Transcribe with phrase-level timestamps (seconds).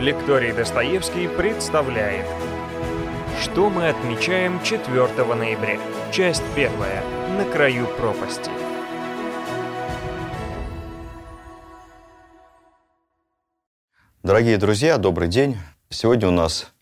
[0.00, 2.24] Лекторий Достоевский представляет
[3.38, 5.78] Что мы отмечаем 4 ноября?
[6.10, 7.04] Часть первая.
[7.36, 8.50] На краю пропасти.
[14.22, 15.58] Дорогие друзья, добрый день.
[15.90, 16.72] Сегодня у нас,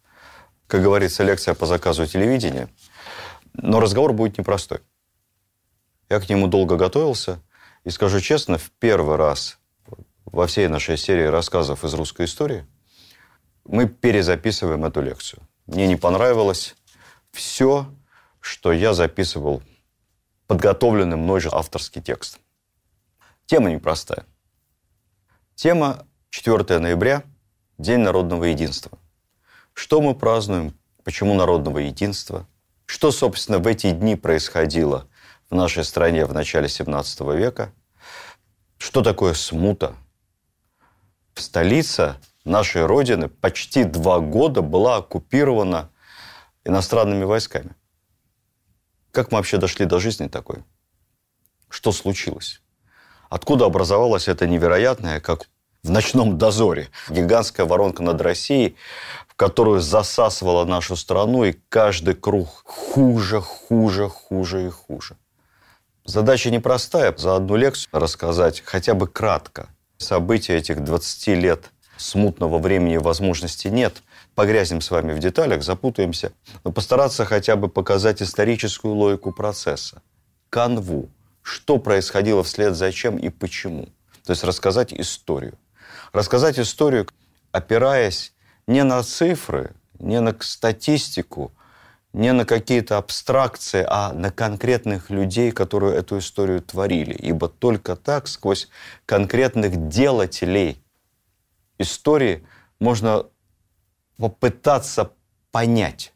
[0.68, 2.68] как говорится, лекция по заказу телевидения.
[3.52, 4.78] Но разговор будет непростой.
[6.08, 7.42] Я к нему долго готовился.
[7.82, 9.58] И скажу честно, в первый раз
[10.24, 12.64] во всей нашей серии рассказов из русской истории
[13.68, 15.42] мы перезаписываем эту лекцию.
[15.66, 16.74] Мне не понравилось
[17.30, 17.86] все,
[18.40, 19.62] что я записывал
[20.46, 22.40] подготовленный мной же авторский текст.
[23.46, 24.24] Тема непростая.
[25.54, 27.23] Тема 4 ноября–
[27.78, 28.98] День народного единства.
[29.73, 30.76] Что мы празднуем?
[31.04, 32.45] Почему народного единства?
[32.87, 35.06] Что, собственно, в эти дни происходило
[35.48, 37.73] в нашей стране в начале 17 века?
[38.78, 39.95] Что такое смута?
[41.34, 45.91] Столица нашей Родины почти два года была оккупирована
[46.65, 47.74] иностранными войсками.
[49.10, 50.65] Как мы вообще дошли до жизни такой?
[51.68, 52.62] Что случилось?
[53.30, 55.49] Откуда образовалась эта невероятная, как
[55.82, 58.77] в ночном дозоре, гигантская воронка над Россией,
[59.29, 65.16] в которую засасывала нашу страну, и каждый круг хуже, хуже, хуже и хуже.
[66.05, 67.15] Задача непростая.
[67.16, 69.69] За одну лекцию рассказать хотя бы кратко.
[69.99, 74.03] События этих 20 лет смутного времени возможности нет.
[74.34, 76.32] Погрязнем с вами в деталях, запутаемся.
[76.65, 80.03] Но постараться хотя бы показать историческую логику процесса.
[80.50, 81.10] Канву.
[81.43, 83.88] Что происходило вслед за чем и почему.
[84.25, 85.59] То есть рассказать историю.
[86.12, 87.06] Рассказать историю,
[87.53, 88.33] опираясь
[88.66, 91.53] не на цифры, не на статистику,
[92.12, 97.15] не на какие-то абстракции, а на конкретных людей, которые эту историю творили.
[97.15, 98.69] Ибо только так, сквозь
[99.06, 100.83] конкретных делателей
[101.78, 102.47] истории,
[102.78, 103.26] можно
[104.16, 105.12] попытаться
[105.50, 106.12] понять,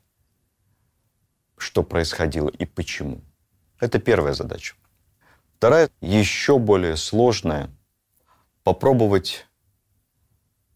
[1.57, 3.21] что происходило и почему.
[3.81, 4.75] Это первая задача.
[5.57, 7.71] Вторая, еще более сложная,
[8.65, 9.47] попробовать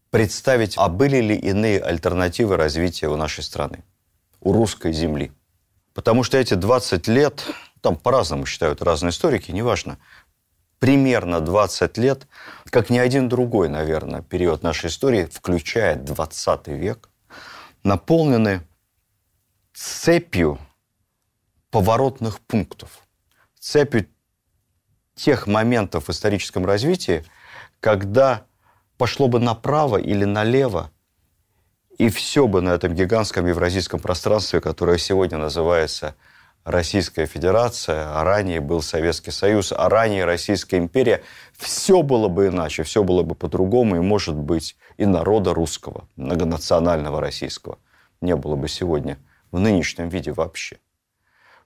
[0.09, 3.83] представить, а были ли иные альтернативы развития у нашей страны
[4.39, 5.31] у русской земли.
[5.93, 7.43] Потому что эти 20 лет,
[7.81, 9.97] там по-разному считают разные историки, неважно,
[10.79, 12.27] примерно 20 лет,
[12.65, 17.09] как ни один другой, наверное, период нашей истории, включая 20 век,
[17.83, 18.61] наполнены
[19.73, 20.59] цепью
[21.71, 23.01] поворотных пунктов,
[23.59, 24.07] цепью
[25.15, 27.25] тех моментов в историческом развитии,
[27.79, 28.45] когда
[28.97, 30.91] пошло бы направо или налево
[31.97, 36.15] и все бы на этом гигантском евразийском пространстве, которое сегодня называется
[36.67, 41.23] Российская Федерация, а ранее был Советский Союз, а ранее Российская империя,
[41.57, 47.21] все было бы иначе, все было бы по-другому, и, может быть, и народа русского, многонационального
[47.21, 47.79] российского
[48.19, 49.17] не было бы сегодня
[49.49, 50.79] в нынешнем виде вообще.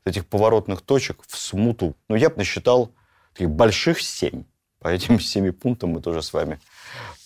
[0.06, 2.92] Этих поворотных точек в смуту, ну, я бы насчитал
[3.34, 4.44] таких больших семь.
[4.78, 6.60] По этим семи пунктам мы тоже с вами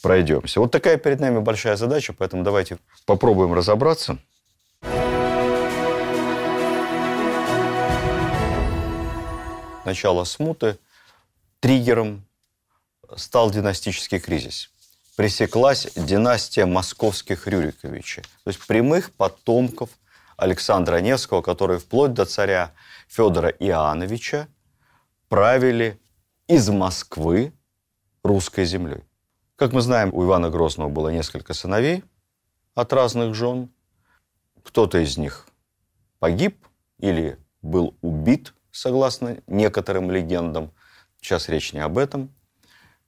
[0.01, 0.61] пройдемся.
[0.61, 4.17] Вот такая перед нами большая задача, поэтому давайте попробуем разобраться.
[9.85, 10.79] Начало смуты
[11.59, 12.25] триггером
[13.15, 14.71] стал династический кризис.
[15.15, 19.91] Пресеклась династия московских Рюриковичей, то есть прямых потомков
[20.37, 22.73] Александра Невского, которые вплоть до царя
[23.07, 24.47] Федора Иоанновича
[25.29, 26.01] правили
[26.47, 27.53] из Москвы
[28.23, 29.03] русской землей.
[29.55, 32.03] Как мы знаем, у Ивана Грозного было несколько сыновей
[32.73, 33.69] от разных жен.
[34.63, 35.47] Кто-то из них
[36.17, 36.57] погиб
[36.97, 40.71] или был убит, согласно некоторым легендам.
[41.21, 42.33] Сейчас речь не об этом.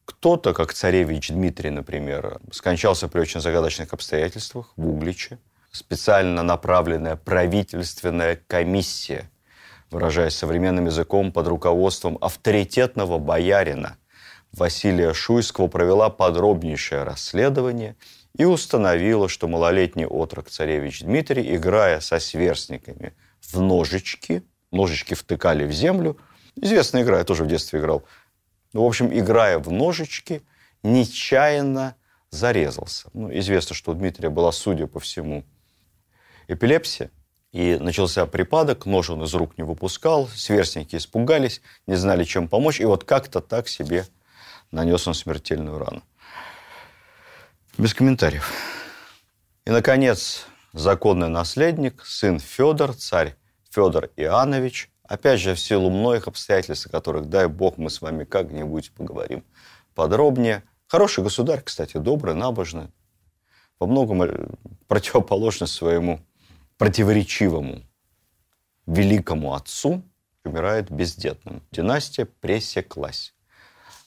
[0.06, 5.38] Кто-то, как царевич Дмитрий, например, скончался при очень загадочных обстоятельствах в Угличе.
[5.72, 9.30] Специально направленная правительственная комиссия,
[9.92, 13.98] выражаясь современным языком, под руководством авторитетного боярина–
[14.54, 17.96] Василия Шуйского провела подробнейшее расследование
[18.38, 25.72] и установила, что малолетний отрок царевич Дмитрий, играя со сверстниками в ножички, ножички втыкали в
[25.72, 26.18] землю,
[26.56, 28.04] известная игра, я тоже в детстве играл,
[28.74, 30.42] ну, в общем, играя в ножички,
[30.84, 31.96] нечаянно
[32.30, 33.10] зарезался.
[33.14, 35.44] Ну, известно, что у Дмитрия была, судя по всему,
[36.48, 37.12] эпилепсия,
[37.52, 42.80] и начался припадок, нож он из рук не выпускал, сверстники испугались, не знали, чем помочь,
[42.80, 44.06] и вот как-то так себе
[44.72, 46.04] нанес он смертельную рану.
[47.78, 48.52] Без комментариев.
[49.66, 53.36] И, наконец, законный наследник, сын Федор, царь
[53.78, 58.24] Федор Иоаннович, опять же, в силу многих обстоятельств, о которых, дай бог, мы с вами
[58.24, 59.44] как-нибудь поговорим
[59.94, 60.64] подробнее.
[60.88, 62.88] Хороший государь, кстати, добрый, набожный.
[63.80, 64.48] во многом э,
[64.88, 66.22] противоположность своему
[66.80, 67.84] противоречивому
[68.88, 70.02] великому отцу,
[70.44, 71.62] умирает бездетным.
[71.72, 73.36] Династия пресеклась.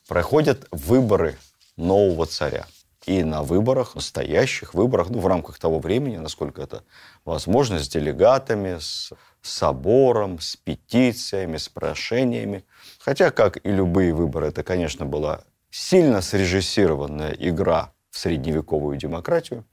[0.09, 1.39] Проходят выборы
[1.77, 2.67] нового царя.
[3.07, 6.85] И на выборах, настоящих выборах, ну, в рамках того времени, насколько это
[7.25, 9.13] возможно, с делегатами, с
[9.43, 12.65] собором, с петициями, с прошениями.
[12.99, 19.65] Хотя, как и любые выборы, это, конечно, была сильно срежиссированная игра в средневековую демократию.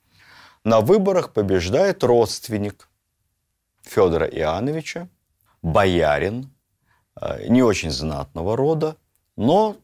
[0.64, 2.90] На выборах побеждает родственник
[3.82, 5.10] Федора Иоанновича,
[5.62, 6.54] боярин,
[7.20, 8.96] э, не очень знатного рода,
[9.36, 9.78] но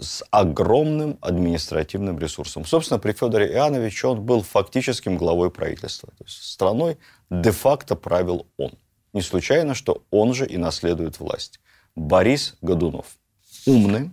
[0.00, 2.64] с огромным административным ресурсом.
[2.64, 6.10] Собственно, при Федоре Иоанновиче он был фактическим главой правительства.
[6.18, 6.98] То есть страной
[7.30, 8.72] де-факто правил он.
[9.12, 11.60] Не случайно, что он же и наследует власть.
[11.94, 13.18] Борис Годунов.
[13.66, 14.12] Умный,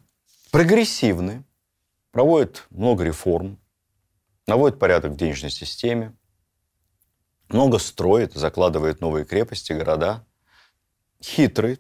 [0.52, 1.44] прогрессивный,
[2.12, 3.60] проводит много реформ,
[4.48, 6.14] наводит порядок в денежной системе,
[7.50, 10.26] много строит, закладывает новые крепости, города.
[11.24, 11.80] Хитрый,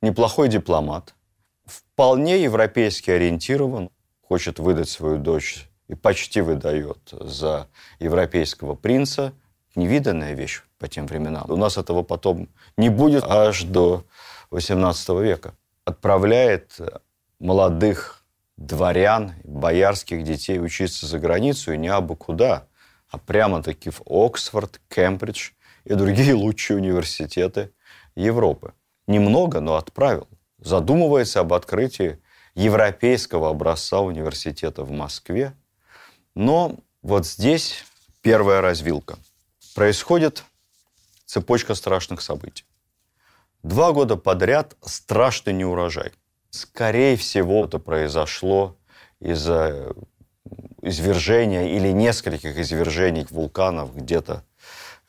[0.00, 1.14] неплохой дипломат,
[1.94, 3.88] вполне европейски ориентирован,
[4.20, 7.68] хочет выдать свою дочь и почти выдает за
[8.00, 9.32] европейского принца.
[9.76, 11.50] Невиданная вещь по тем временам.
[11.50, 14.04] У нас этого потом не будет аж до
[14.50, 15.54] XVIII века.
[15.84, 16.78] Отправляет
[17.38, 18.24] молодых
[18.56, 22.66] дворян, боярских детей учиться за границу и не абы куда,
[23.08, 25.50] а прямо-таки в Оксфорд, Кембридж
[25.84, 27.72] и другие лучшие университеты
[28.14, 28.74] Европы.
[29.06, 30.28] Немного, но отправил.
[30.64, 32.18] Задумывается об открытии
[32.54, 35.54] европейского образца университета в Москве.
[36.34, 37.84] Но вот здесь
[38.22, 39.16] первая развилка.
[39.76, 40.42] Происходит
[41.26, 42.64] цепочка страшных событий.
[43.62, 46.10] Два года подряд страшный неурожай–
[46.54, 48.76] Скорее всего, это произошло
[49.18, 49.92] из-за
[50.82, 54.44] извержения или нескольких извержений вулканов где-то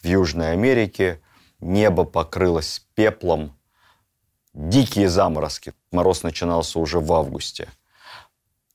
[0.02, 1.22] в Южной Америке.
[1.60, 3.56] Небо покрылось пеплом.
[4.56, 5.74] Дикие заморозки.
[5.92, 7.70] Мороз начинался уже в августе.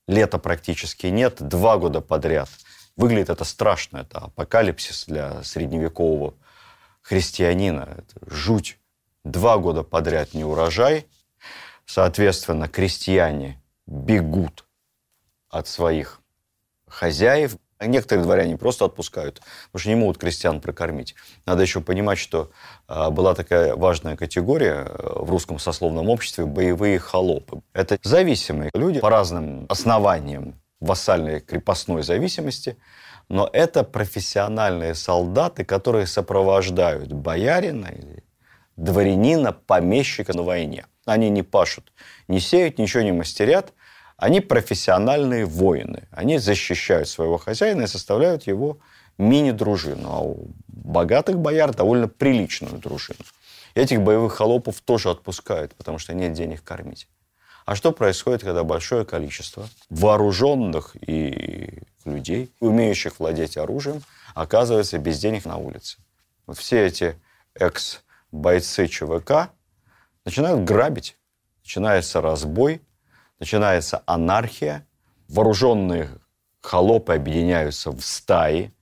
[0.06, 1.36] Лета практически нет.
[1.40, 2.48] Два года подряд.
[2.96, 3.98] Выглядит это страшно.
[3.98, 6.34] Это апокалипсис для средневекового
[7.02, 7.88] христианина.
[7.98, 8.78] Это жуть.
[9.24, 11.06] Два года подряд не урожай–
[11.92, 14.64] Соответственно, крестьяне бегут
[15.48, 16.20] от своих
[16.86, 17.56] хозяев.
[17.80, 19.40] Некоторые дворяне просто отпускают,
[19.72, 21.14] потому что не могут крестьян прокормить.
[21.46, 22.50] Надо еще понимать, что
[22.86, 27.62] а, была такая важная категория э, в русском сословном обществе– боевые холопы.
[27.72, 32.76] Это зависимые люди по разным основаниям вассальной крепостной зависимости,
[33.30, 38.24] но это профессиональные солдаты, которые сопровождают боярина или
[38.76, 40.84] дворянина, помещика на войне.
[41.06, 41.92] Они не пашут,
[42.28, 43.72] не сеют, ничего не мастерят.
[44.20, 46.06] Они профессиональные воины.
[46.10, 48.78] Они защищают своего хозяина и составляют его
[49.16, 50.08] мини-дружину.
[50.10, 53.20] А у богатых бояр довольно приличную дружину.
[53.74, 57.08] Этих боевых холопов тоже отпускают, потому что нет денег кормить.
[57.64, 64.02] А что происходит, когда большое количество вооруженных и людей, умеющих владеть оружием,
[64.34, 65.96] оказывается без денег на улице?
[66.46, 67.16] Вот все эти
[67.54, 69.48] экс-бойцы ЧВК
[70.26, 71.16] начинают грабить.
[71.62, 72.82] Начинается разбой,
[73.40, 74.86] начинается анархия,
[75.28, 76.10] вооруженные
[76.60, 78.72] холопы объединяются в стаи,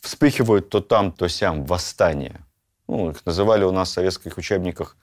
[0.00, 2.40] вспыхивают то там, то сям восстания.
[2.86, 4.96] Ну, их называли у нас в советских учебниках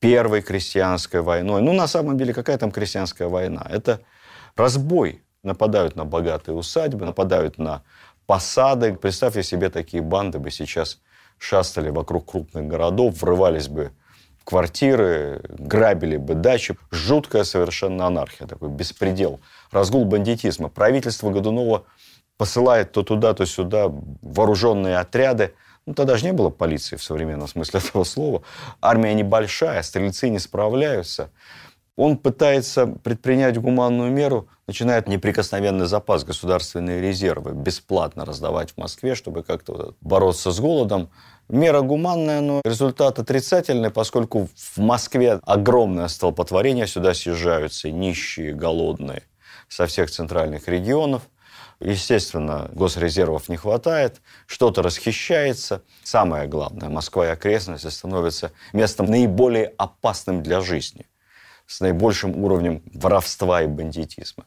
[0.00, 1.62] первой крестьянской войной.
[1.62, 3.64] Ну, на самом деле, какая там крестьянская война?
[3.68, 4.00] Это
[4.56, 5.22] разбой.
[5.44, 7.84] Нападают на богатые усадьбы, нападают на
[8.26, 8.94] посады.
[8.94, 11.00] Представьте себе, такие банды бы сейчас
[11.38, 13.92] шастали вокруг крупных городов, врывались бы
[14.48, 16.74] квартиры, грабили бы дачи.
[16.90, 19.40] Жуткая совершенно анархия, такой беспредел.
[19.70, 20.70] Разгул бандитизма.
[20.70, 21.84] Правительство Годунова
[22.38, 25.52] посылает то туда, то сюда вооруженные отряды.
[25.84, 28.42] Ну, тогда же не было полиции в современном смысле этого слова.
[28.80, 31.30] Армия небольшая, стрельцы не справляются.
[31.96, 39.42] Он пытается предпринять гуманную меру, начинает неприкосновенный запас, государственные резервы бесплатно раздавать в Москве, чтобы
[39.42, 41.10] как-то бороться с голодом.
[41.48, 49.22] Мера гуманная, но результат отрицательный, поскольку в Москве огромное столпотворение, сюда съезжаются нищие, голодные
[49.68, 51.22] со всех центральных регионов.
[51.80, 55.82] Естественно, госрезервов не хватает, что-то расхищается.
[56.02, 61.06] Самое главное, Москва и окрестности становятся местом наиболее опасным для жизни,
[61.66, 64.44] с наибольшим уровнем воровства и бандитизма.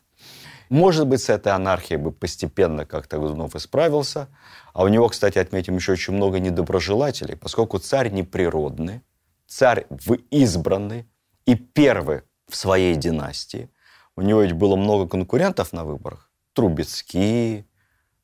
[0.72, 4.30] Может быть, с этой анархией бы постепенно как-то Годунов исправился.
[4.74, 9.02] А у него, кстати, отметим еще очень много недоброжелателей, поскольку царь неприродный,
[9.48, 9.86] царь
[10.30, 11.10] избранный
[11.46, 13.70] и первый в своей династии.
[14.16, 16.32] У него ведь было много конкурентов на выборах.
[16.54, 17.66] Трубецкие,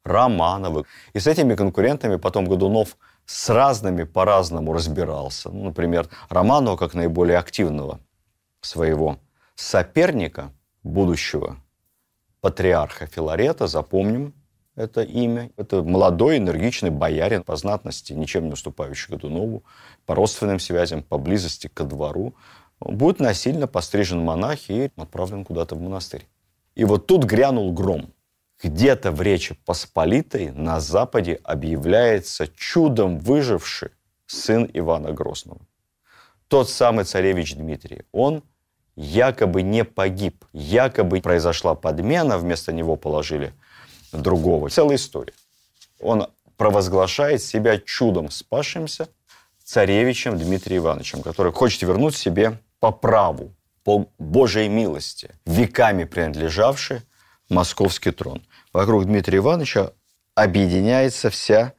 [0.05, 0.85] Романовы.
[1.11, 5.49] И с этими конкурентами потом Годунов с разными по-разному разбирался.
[5.49, 7.99] Ну, например, Романова как наиболее активного
[8.61, 9.19] своего
[9.55, 11.57] соперника, будущего
[12.41, 14.33] патриарха Филарета, запомним
[14.77, 15.51] это имя.
[15.57, 19.63] Это молодой, энергичный боярин по знатности, ничем не уступающий Годунову,
[20.05, 22.35] по родственным связям, по близости ко двору.
[22.79, 26.27] будет насильно пострижен монах и отправлен куда-то в монастырь.
[26.75, 28.13] И вот тут грянул гром.
[28.63, 33.89] Где-то в Речи Посполитой на Западе объявляется чудом выживший
[34.27, 35.61] сын Ивана Грозного.
[36.47, 38.03] Тот самый царевич Дмитрий.
[38.11, 38.43] Он
[38.97, 43.53] якобы не погиб, якобы произошла подмена, вместо него положили
[44.11, 44.69] другого.
[44.69, 45.33] Целая история.
[46.01, 46.27] Он
[46.57, 49.07] провозглашает себя чудом спасшимся
[49.63, 57.01] царевичем Дмитрием Ивановичем, который хочет вернуть себе по праву, по Божьей милости, веками принадлежавший
[57.49, 58.41] московский трон.
[58.73, 59.91] Вокруг Дмитрия Ивановича
[60.35, 61.73] объединяется вся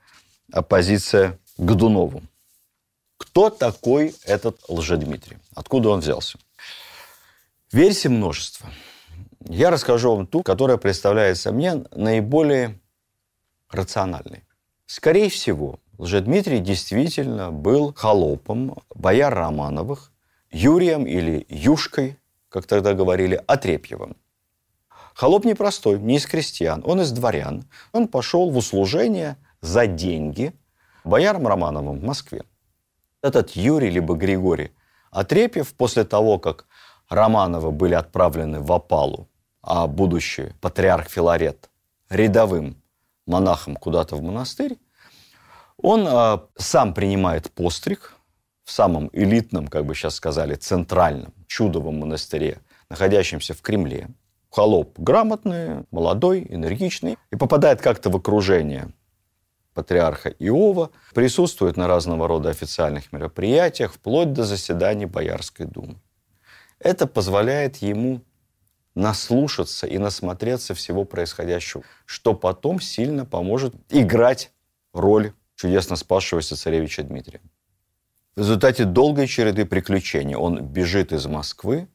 [0.52, 2.22] оппозиция Годунову.
[3.16, 5.38] Кто такой этот Лжедмитрий?
[5.54, 6.38] Откуда он взялся?
[7.72, 8.70] Версий множество.
[9.46, 12.80] Я расскажу вам ту, которая представляется мне наиболее
[13.70, 14.44] рациональной.
[14.86, 20.12] Скорее всего, Лжедмитрий действительно был холопом бояр Романовых,
[20.50, 24.16] Юрием или Юшкой, как тогда говорили, Отрепьевым.
[25.14, 27.64] Холоп непростой, не из крестьян, он из дворян.
[27.92, 30.54] Он пошел в услужение за деньги
[31.04, 32.44] боярам Романовым в Москве.
[33.20, 34.70] Этот Юрий либо Григорий
[35.10, 36.66] Отрепьев после того, как
[37.08, 39.28] Романовы были отправлены в опалу
[39.62, 41.68] а будущий патриарх Филарет
[42.08, 42.82] рядовым
[43.26, 44.78] монахом куда-то в монастырь,
[45.76, 48.14] он а, сам принимает постриг
[48.64, 54.08] в самом элитном, как бы сейчас сказали, центральном чудовом монастыре, находящемся в Кремле.
[54.50, 58.88] Холоп грамотный, молодой, энергичный, и попадает как-то в окружение
[59.74, 65.96] патриарха Иова, присутствует на разного рода официальных мероприятиях, вплоть до заседаний Боярской думы.
[66.80, 68.22] Это позволяет ему
[68.94, 74.52] наслушаться и насмотреться всего происходящего, что потом сильно поможет играть
[74.92, 77.40] роль чудесно спасшегося царевича Дмитрия.
[78.36, 81.88] В результате долгой череды приключений он бежит из Москвы,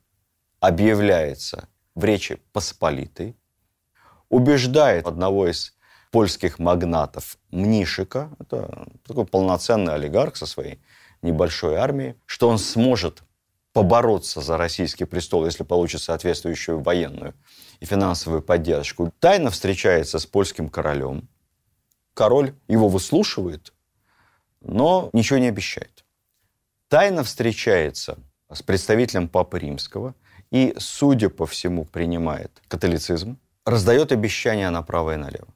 [0.60, 3.38] объявляется в Речи Посполитой,
[4.30, 5.76] убеждает одного из
[6.12, 10.80] польских магнатов Мнишика, это такой полноценный олигарх со своей
[11.22, 13.24] небольшой армией, что он сможет
[13.74, 17.34] побороться за российский престол, если получит соответствующую военную
[17.80, 21.28] и финансовую поддержку, тайно встречается с польским королем.
[22.14, 23.74] Король его выслушивает,
[24.62, 26.06] но ничего не обещает.
[26.88, 28.20] Тайно встречается
[28.52, 30.14] с представителем Папы Римского
[30.52, 35.48] и, судя по всему, принимает католицизм, раздает обещания направо и налево.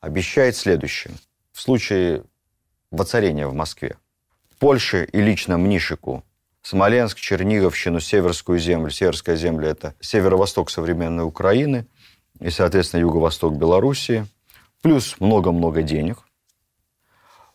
[0.00, 1.14] Обещает следующее.
[1.52, 2.24] В случае
[2.90, 3.96] воцарения в Москве
[4.58, 6.22] Польше и лично Мнишику
[6.62, 8.90] Смоленск, Черниговщину, Северскую землю.
[8.90, 11.86] Северская земля– это северо-восток современной Украины
[12.38, 14.26] и, соответственно, юго-восток Белоруссии.
[14.82, 16.18] Плюс много-много денег.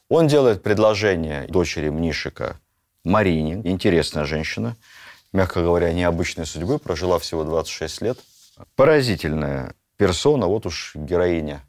[0.09, 2.59] Он делает предложение дочери Мнишика
[3.03, 4.75] Марине, интересная женщина,
[5.33, 8.19] мягко говоря, необычной судьбы, прожила всего 26 лет.
[8.75, 11.63] Поразительная персона, вот уж героиня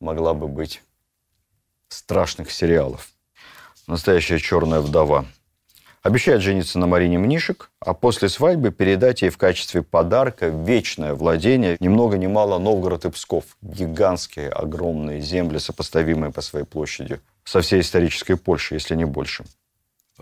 [0.00, 0.82] могла бы быть
[1.88, 3.08] страшных сериалов.
[3.86, 5.24] Настоящая черная вдова–
[6.02, 11.76] Обещает жениться на Марине Мнишек, а после свадьбы передать ей в качестве подарка вечное владение,
[11.78, 13.44] ни много ни мало Новгород и Псков.
[13.60, 19.44] Гигантские, огромные земли, сопоставимые по своей площади со всей исторической Польшей, если не больше.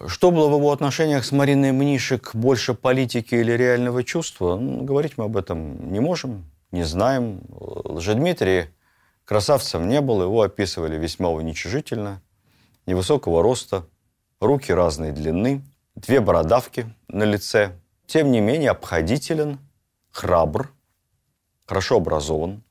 [0.09, 4.57] Что было в его отношениях с Мариной Мнишек, больше политики или реального чувства?
[4.57, 7.41] Ну, говорить мы об этом не можем, не знаем.
[7.51, 8.67] Лжедмитрий
[9.25, 12.21] красавцем не был, его описывали весьма уничижительно.
[12.87, 13.87] Невысокого роста,
[14.41, 15.63] руки разной длины,
[15.95, 17.73] две бородавки на лице.
[18.07, 19.59] Тем не менее, обходителен,
[20.11, 20.73] храбр,
[21.67, 22.63] хорошо образован.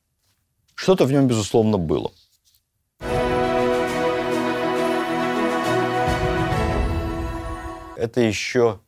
[0.76, 2.12] Что-то в нем, безусловно, было.
[7.96, 8.80] Это еще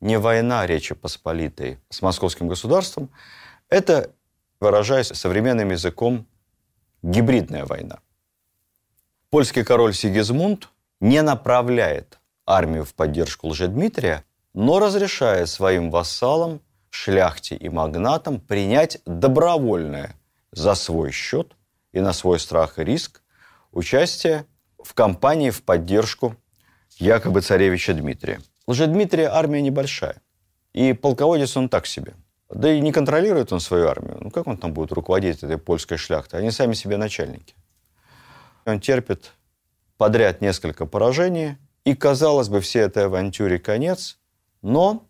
[0.00, 3.10] не война Речи Посполитой с московским государством.
[3.68, 4.10] Это,
[4.60, 6.26] выражаясь современным языком,
[7.02, 8.00] гибридная война.
[9.30, 10.68] Польский король Сигизмунд
[11.00, 14.24] не направляет армию в поддержку Лжедмитрия,
[14.54, 16.60] но разрешает своим вассалам,
[16.90, 20.14] шляхте и магнатам принять добровольное
[20.52, 21.52] за свой счет
[21.92, 23.22] и на свой страх и риск
[23.72, 24.46] участие
[24.82, 26.36] в кампании в поддержку
[26.98, 28.40] якобы царевича Дмитрия.
[28.66, 30.22] Лжедмитрия армия небольшая,
[30.72, 32.14] и полководец он так себе.
[32.48, 34.18] Да и не контролирует он свою армию.
[34.20, 36.40] Ну как он там будет руководить этой польской шляхтой?
[36.40, 37.54] Они сами себе начальники.
[38.64, 39.32] Он терпит
[39.96, 41.56] подряд несколько поражений,
[41.86, 44.18] и, казалось бы, всей этой авантюре конец,
[44.60, 45.06] но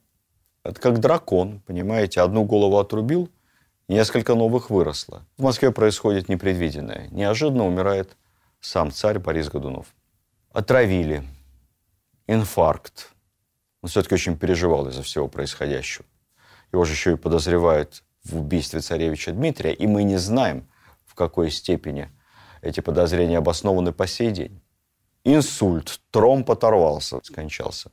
[0.62, 3.30] это как дракон, понимаете, одну голову отрубил,
[3.88, 5.24] несколько новых выросло.
[5.38, 7.08] В Москве происходит непредвиденное.
[7.12, 8.18] Неожиданно умирает
[8.60, 9.86] сам царь Борис Годунов.
[10.52, 11.24] Отравили.
[12.26, 13.10] Инфаркт.
[13.80, 16.04] Он все-таки очень переживал из-за всего происходящего.
[16.72, 20.68] Его же еще и подозревают в убийстве царевича Дмитрия, и мы не знаем,
[21.06, 22.10] в какой степени
[22.60, 24.60] эти подозрения обоснованы по сей день.
[25.28, 27.90] Инсульт, тромб оторвался, скончался.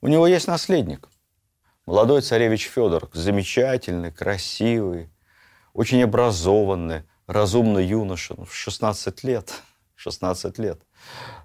[0.00, 1.10] У него есть наследник.
[1.84, 5.10] Молодой царевич Федор, замечательный, красивый,
[5.74, 9.52] очень образованный, разумный юноша, ну, в 16 лет.
[9.96, 10.80] 16 лет.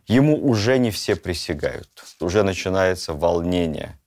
[0.07, 1.89] Ему уже не все присягают.
[2.21, 3.99] Уже начинается волнение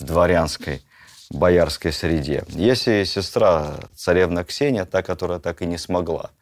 [0.00, 0.82] в дворянской,
[1.30, 2.42] боярской среде.
[2.48, 6.32] Если сестра царевна Ксения, та, которая так и не смогла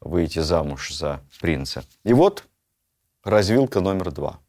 [0.00, 1.84] выйти замуж за принца.
[2.04, 2.44] И вот
[3.24, 4.40] развилка номер два.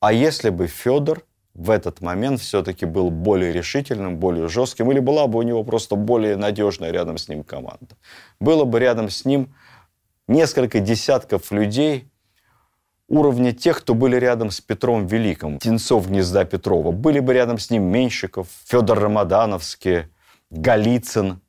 [0.00, 5.26] А если бы Федор в этот момент все-таки был более решительным, более жестким, или была
[5.26, 7.96] бы у него просто более надежная рядом с ним команда.
[8.38, 9.54] Было бы рядом с ним
[10.28, 12.10] несколько десятков людей
[13.08, 16.92] уровня тех, кто были рядом с Петром Великим, птенцов гнезда Петрова.
[16.92, 20.08] Были бы рядом с ним Меньшиков, Федор Рамадановский,
[20.50, 21.40] Голицын,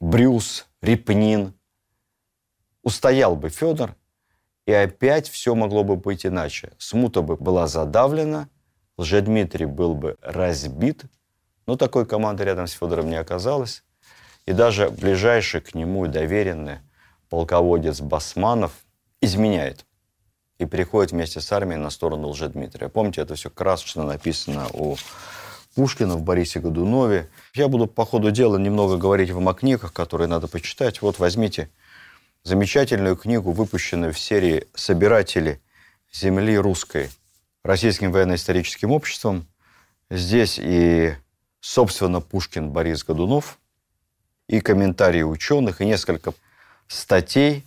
[0.00, 1.54] Брюс, Репнин.
[2.82, 3.96] Устоял бы Федор,
[4.66, 6.72] и опять все могло бы быть иначе.
[6.78, 8.48] Смута бы была задавлена–
[8.98, 11.04] Лжедмитрий был бы разбит,
[11.66, 13.82] но такой команды рядом с Федором не оказалось.
[14.46, 16.78] И даже ближайший к нему доверенный
[17.28, 18.72] полководец Басманов
[19.20, 19.84] изменяет
[20.58, 22.88] и переходит вместе с армией на сторону Лжедмитрия.
[22.88, 24.96] Помните, это все красочно написано у
[25.74, 27.28] Пушкина в Борисе Годунове.
[27.54, 31.02] Я буду по ходу дела немного говорить вам о книгах, которые надо почитать.
[31.02, 31.70] Вот возьмите
[32.46, 35.60] замечательную книгу, выпущенную в серии «Собиратели
[36.12, 37.10] земли русской»
[37.64, 39.48] Российским военно-историческим обществом.
[40.10, 41.16] Здесь и,
[41.58, 43.58] собственно, Пушкин Борис Годунов,
[44.46, 46.34] и комментарии ученых, и несколько
[46.86, 47.64] статей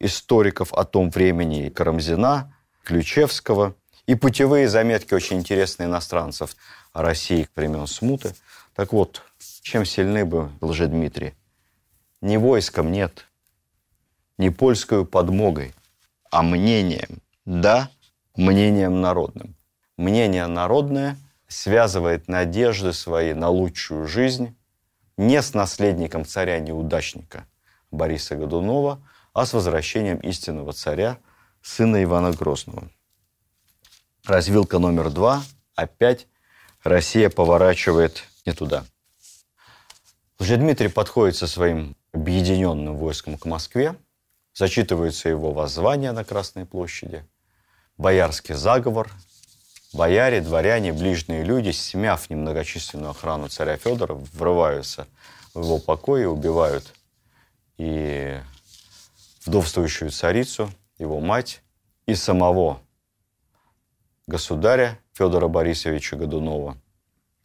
[0.00, 3.76] историков о том времени Карамзина, Ключевского,
[4.08, 6.56] и путевые заметки очень интересные иностранцев
[6.92, 8.34] о России времен Смуты.
[8.74, 9.22] Так вот,
[9.62, 11.34] чем сильны бы Лжедмитрий?
[12.20, 13.28] Не войском нет,
[14.38, 15.74] не польскую подмогой,
[16.30, 17.20] а мнением.
[17.44, 17.90] Да,
[18.36, 19.54] мнением народным.
[19.96, 21.16] Мнение народное
[21.48, 24.56] связывает надежды свои на лучшую жизнь
[25.16, 27.46] не с наследником царя-неудачника
[27.90, 29.00] Бориса Годунова,
[29.32, 31.18] а с возвращением истинного царя,
[31.62, 32.90] сына Ивана Грозного.
[34.24, 35.42] Развилка номер два.
[35.74, 36.26] Опять
[36.82, 38.84] Россия поворачивает не туда.
[40.38, 43.96] Лжедмитрий подходит со своим объединенным войском к Москве,
[44.56, 47.24] зачитывается его воззвание на Красной площади–
[47.98, 49.10] боярский заговор.
[49.92, 55.06] Бояре, дворяне, ближние люди, смяв немногочисленную охрану царя Федора, врываются
[55.54, 56.92] в его покой и убивают
[57.78, 58.38] и
[59.44, 61.62] вдовствующую царицу, его мать,
[62.06, 62.80] и самого
[64.26, 66.76] государя Федора Борисовича Годунова.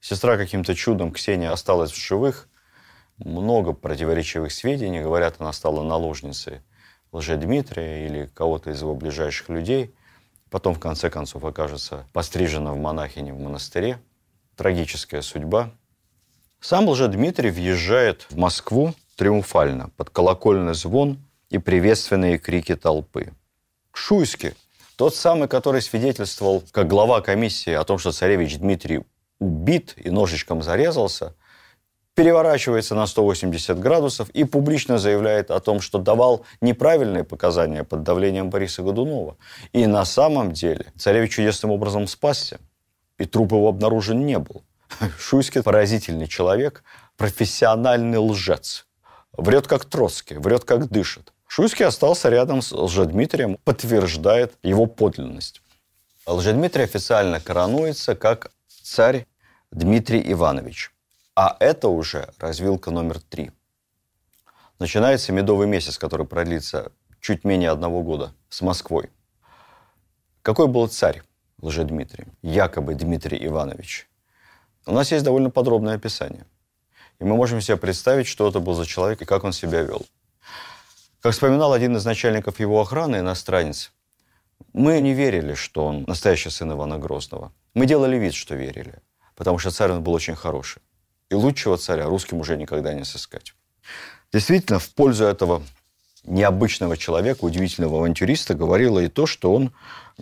[0.01, 2.47] Сестра каким-то чудом, Ксения, осталась в живых.
[3.17, 5.01] Много противоречивых сведений.
[5.01, 6.61] Говорят, она стала наложницей
[7.11, 9.93] Лжедмитрия или кого-то из его ближайших людей–
[10.51, 13.99] Потом, в конце концов, окажется пострижена в монахине в монастыре.
[14.57, 15.71] Трагическая судьба.
[16.59, 21.19] Сам уже Дмитрий въезжает в Москву триумфально, под колокольный звон
[21.49, 23.33] и приветственные крики толпы.
[23.93, 24.53] Шуйский,
[24.97, 29.05] тот самый, который свидетельствовал, как глава комиссии, о том, что царевич Дмитрий
[29.39, 31.33] убит и ножичком зарезался,
[32.15, 38.49] переворачивается на 180 градусов и публично заявляет о том, что давал неправильные показания под давлением
[38.49, 39.37] Бориса Годунова.
[39.73, 42.59] И на самом деле царевич чудесным образом спасся,
[43.17, 44.63] и труп его обнаружен не был.
[45.19, 46.83] Шуйский поразительный человек,
[47.17, 48.87] профессиональный лжец.
[49.33, 51.31] Врет как Троцкий, врет как дышит.
[51.47, 55.61] Шуйский остался рядом с Лжедмитрием, подтверждает его подлинность.
[56.25, 58.51] Лжедмитрий официально коронуется как
[58.83, 59.25] царь
[59.71, 60.91] Дмитрий Иванович.
[61.43, 63.49] А это уже развилка номер три.
[64.77, 69.09] Начинается медовый месяц, который продлится чуть менее одного года с Москвой.
[70.43, 71.23] Какой был царь
[71.59, 72.27] Лжедмитрий?
[72.43, 74.07] Якобы Дмитрий Иванович.
[74.85, 76.45] У нас есть довольно подробное описание.
[77.17, 80.05] И мы можем себе представить, что это был за человек и как он себя вел.
[81.21, 83.91] Как вспоминал один из начальников его охраны, иностранец,
[84.73, 87.51] мы не верили, что он настоящий сын Ивана Грозного.
[87.73, 89.01] Мы делали вид, что верили,
[89.35, 90.83] потому что царь он был очень хороший.
[91.31, 93.53] И лучшего царя русским уже никогда не сыскать.
[94.33, 95.63] Действительно, в пользу этого
[96.25, 99.73] необычного человека, удивительного авантюриста говорило и то, что он,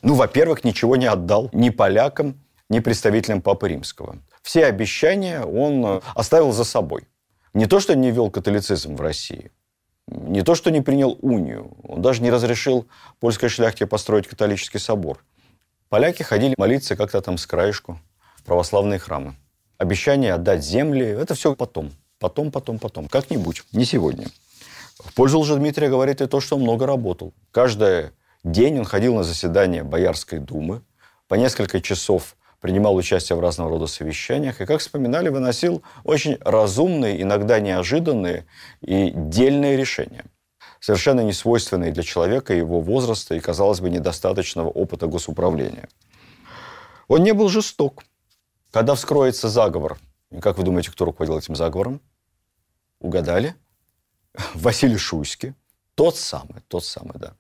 [0.04, 4.20] ну, во-первых, ничего не отдал ни полякам, ни представителям Папы Римского.
[4.44, 7.08] Все обещания он оставил за собой.
[7.56, 9.52] Не то, что не вел католицизм в России,
[10.06, 12.88] не то, что не принял унию, он даже не разрешил
[13.20, 15.26] польской шляхте построить католический собор.
[15.90, 18.00] Поляки ходили молиться как-то там с краешку
[18.36, 19.36] в православные храмы.
[19.80, 21.94] Обещание отдать земли– это все потом.
[22.20, 23.08] Потом, потом, потом.
[23.08, 23.64] Как-нибудь.
[23.72, 24.28] Не сегодня.
[25.00, 27.34] В пользу Лжедмитрия говорит и то, что он много работал.
[27.52, 28.10] Каждый
[28.44, 30.82] день он ходил на заседания Боярской думы,
[31.30, 37.22] по несколько часов принимал участие в разного рода совещаниях и, как вспоминали, выносил очень разумные,
[37.22, 38.46] иногда неожиданные
[38.82, 40.26] и дельные решения,
[40.82, 45.88] совершенно не свойственные для человека его возраста и, казалось бы, недостаточного опыта госуправления.
[47.08, 48.04] Он не был жесток.
[48.72, 49.98] Когда вскроется заговор,
[50.30, 52.02] и как вы думаете, кто руководил этим заговором?
[53.00, 53.56] Угадали?
[54.54, 55.56] Василий Шуйский.
[55.96, 57.34] Тот самый, тот самый, да.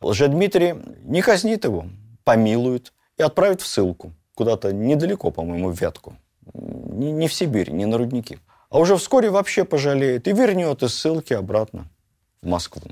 [0.00, 1.86] Лжедмитрий не казнит его,
[2.24, 4.12] помилует и отправит в ссылку.
[4.34, 6.16] Куда-то недалеко, по-моему, в Вятку.
[6.54, 8.38] Не, не в Сибирь, не на рудники.
[8.70, 11.88] А уже вскоре вообще пожалеет и вернет из ссылки обратно
[12.40, 12.90] в Москву.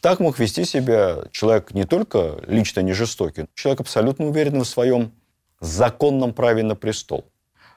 [0.00, 5.12] Так мог вести себя человек не только лично не жестокий, человек абсолютно уверенный в своем
[5.66, 7.24] законном праве на престол,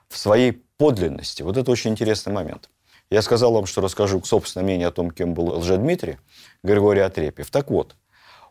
[0.07, 1.43] в своей подлинности.
[1.43, 2.69] Вот это очень интересный момент.
[3.09, 6.17] Я сказал вам, что расскажу собственное мнение о том, кем был Лжедмитрий,
[6.63, 7.49] Григорий Отрепьев.
[7.49, 7.95] Так вот,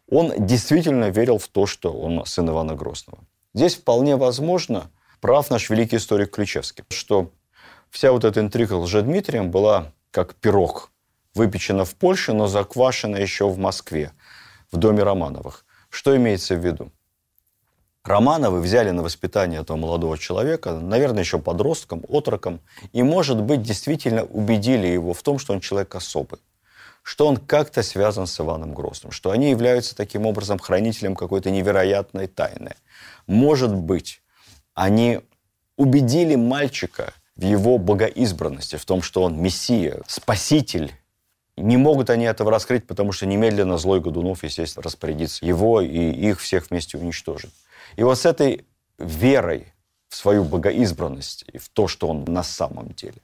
[0.08, 3.18] он действительно верил в то, что он сын Ивана Грозного.
[3.54, 7.32] Здесь вполне возможно прав наш великий историк Ключевский, что
[7.90, 10.90] вся вот эта интрига Лжедмитрием была как пирог,
[11.34, 14.12] выпечена в Польше, но заквашена еще в Москве,
[14.70, 15.64] в доме Романовых.
[15.90, 16.92] Что имеется в виду?
[18.06, 22.60] Романовы взяли на воспитание этого молодого человека, наверное, еще подростком, отроком,
[22.92, 26.38] и, может быть, действительно убедили его в том, что он человек особый,
[27.02, 32.28] что он как-то связан с Иваном Грозным, что они являются таким образом хранителем какой-то невероятной
[32.28, 32.76] тайны.
[33.26, 34.22] Может быть,
[34.74, 35.20] они
[35.76, 40.92] убедили мальчика в его богоизбранности, в том, что он мессия, спаситель.
[41.56, 46.40] Не могут они этого раскрыть, потому что немедленно злой Годунов, естественно, распорядится его и их
[46.40, 47.50] всех вместе уничтожит.
[47.94, 48.66] И вот с этой
[48.98, 49.72] верой
[50.08, 53.20] в свою богоизбранность и в то, что он на самом деле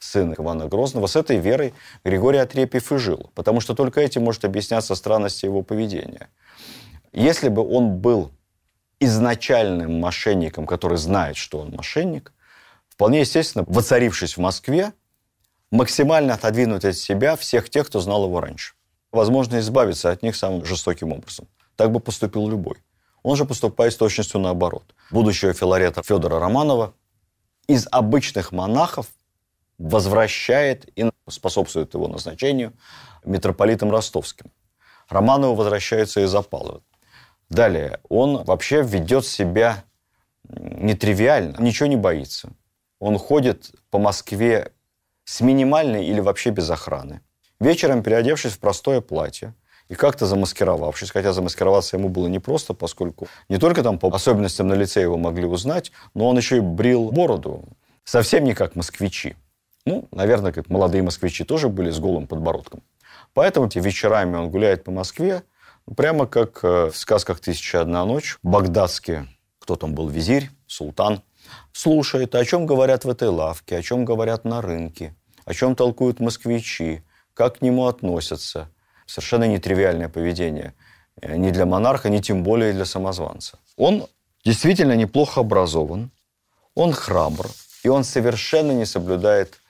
[0.00, 3.30] сын Ивана Грозного, с этой верой Григорий Отрепьев и жил.
[3.34, 6.28] Потому что только этим может объясняться странность его поведения.
[7.12, 8.30] Если бы он был
[8.98, 12.32] изначальным мошенником, который знает, что он мошенник,
[12.88, 14.92] вполне естественно, воцарившись в Москве,
[15.70, 18.74] максимально отодвинуть от себя всех тех, кто знал его раньше.
[19.12, 21.46] Возможно, избавиться от них самым жестоким образом.
[21.76, 22.76] Так бы поступил любой.
[23.22, 24.94] Он же поступает с точностью наоборот.
[25.10, 26.94] Будущего филарета Федора Романова
[27.66, 29.06] из обычных монахов
[29.78, 32.72] возвращает и способствует его назначению
[33.24, 34.50] митрополитом ростовским.
[35.08, 36.82] Романову возвращаются из Опалова.
[37.48, 39.84] Далее, он вообще ведет себя
[40.44, 42.52] нетривиально, ничего не боится.
[43.00, 44.72] Он ходит по Москве
[45.24, 47.22] с минимальной или вообще без охраны.
[47.58, 49.54] Вечером, переодевшись в простое платье,
[49.90, 54.74] и как-то замаскировавшись, хотя замаскироваться ему было непросто, поскольку не только там по особенностям на
[54.74, 57.64] лице его могли узнать, но он еще и брил бороду,
[58.04, 59.34] совсем не как москвичи.
[59.84, 62.82] Ну, наверное, как молодые москвичи тоже были с голым подбородком.
[63.34, 65.42] Поэтому вечерами он гуляет по Москве,
[65.96, 68.38] прямо как э, в сказках «Тысяча одна ночь».
[68.44, 71.22] Багдадский, кто там был, визирь, султан,
[71.72, 76.20] слушает, о чем говорят в этой лавке, о чем говорят на рынке, о чем толкуют
[76.20, 77.02] москвичи,
[77.34, 78.68] как к нему относятся–
[79.10, 80.74] совершенно нетривиальное поведение.
[81.20, 83.58] Э, ни для монарха, ни тем более для самозванца.
[83.76, 84.06] Он
[84.44, 86.10] действительно неплохо образован,
[86.74, 87.48] он храбр,
[87.82, 89.60] и он совершенно не соблюдает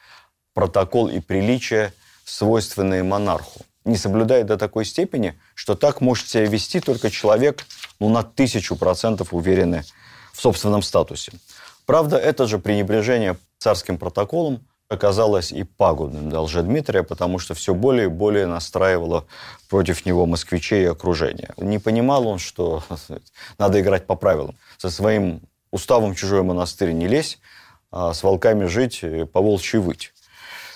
[0.52, 1.92] протокол и приличия,
[2.24, 3.60] свойственные монарху.
[3.84, 7.66] Не соблюдает до такой степени, что так может себя вести только человек,
[7.98, 9.82] ну, на тысячу процентов уверенный
[10.32, 11.32] в собственном статусе.
[11.86, 18.06] Правда, это же пренебрежение царским протоколом оказалось и пагубным для Лжедмитрия, потому что все более
[18.06, 19.24] и более настраивало
[19.68, 21.54] против него москвичей и окружения.
[21.56, 22.82] Не понимал он, что
[23.58, 24.56] надо играть по правилам.
[24.78, 27.38] Со своим уставом чужой монастырь не лезь,
[27.92, 30.12] а с волками жить, по волчьи выть.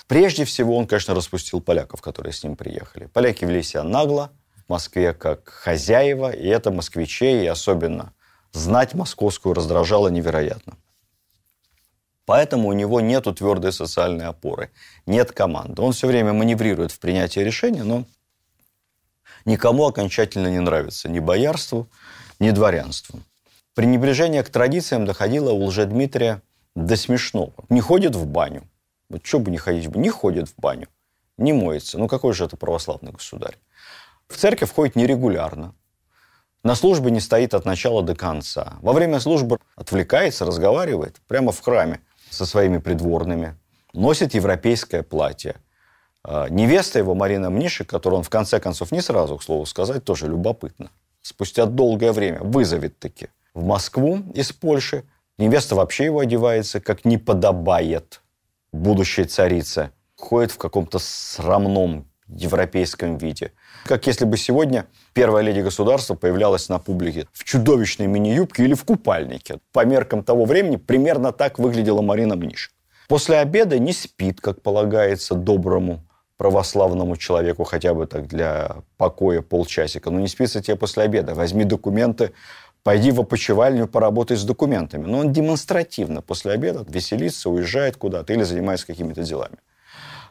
[0.07, 3.07] Прежде всего он, конечно, распустил поляков, которые с ним приехали.
[3.07, 4.31] Поляки вели себя нагло,
[4.65, 8.13] в Москве как хозяева, и это москвичей, и особенно
[8.53, 10.77] знать московскую раздражало невероятно.
[12.25, 14.71] Поэтому у него нет твердой социальной опоры,
[15.05, 15.81] нет команды.
[15.81, 18.05] Он все время маневрирует в принятии решения, но
[19.45, 21.87] никому окончательно не нравится ни боярству,
[22.39, 23.19] ни дворянству.
[23.75, 26.41] Пренебрежение к традициям доходило у Лжедмитрия
[26.75, 27.53] до смешного.
[27.69, 28.63] Не ходит в баню.
[29.09, 30.87] Вот что бы не ходить, не ходит в баню,
[31.37, 31.99] не моется.
[31.99, 33.57] Ну какой же это православный государь?
[34.27, 35.75] В церковь ходит нерегулярно.
[36.63, 38.77] На службе не стоит от начала до конца.
[38.81, 42.01] Во время службы отвлекается, разговаривает прямо в храме
[42.35, 43.55] со своими придворными.
[43.93, 45.55] Носит европейское платье.
[46.23, 50.03] А, невеста его, Марина Мнишек, которую он в конце концов не сразу, к слову сказать,
[50.03, 50.89] тоже любопытно.
[51.21, 55.05] Спустя долгое время вызовет таки в Москву из Польши.
[55.37, 58.21] Невеста вообще его одевается, как не подобает
[58.71, 59.91] будущей царице.
[60.17, 63.51] Ходит в каком-то срамном европейском виде.
[63.85, 68.83] Как если бы сегодня первая леди государства появлялась на публике в чудовищной мини-юбке или в
[68.83, 69.59] купальнике.
[69.73, 72.71] По меркам того времени примерно так выглядела Марина Мнишек.
[73.07, 76.03] После обеда не спит, как полагается доброму
[76.37, 80.09] православному человеку хотя бы так для покоя полчасика.
[80.09, 81.35] Но не спится тебе после обеда.
[81.35, 82.31] Возьми документы,
[82.81, 85.05] пойди в опочивальню, поработай с документами.
[85.05, 89.57] Но он демонстративно после обеда веселится, уезжает куда-то или занимается какими-то делами.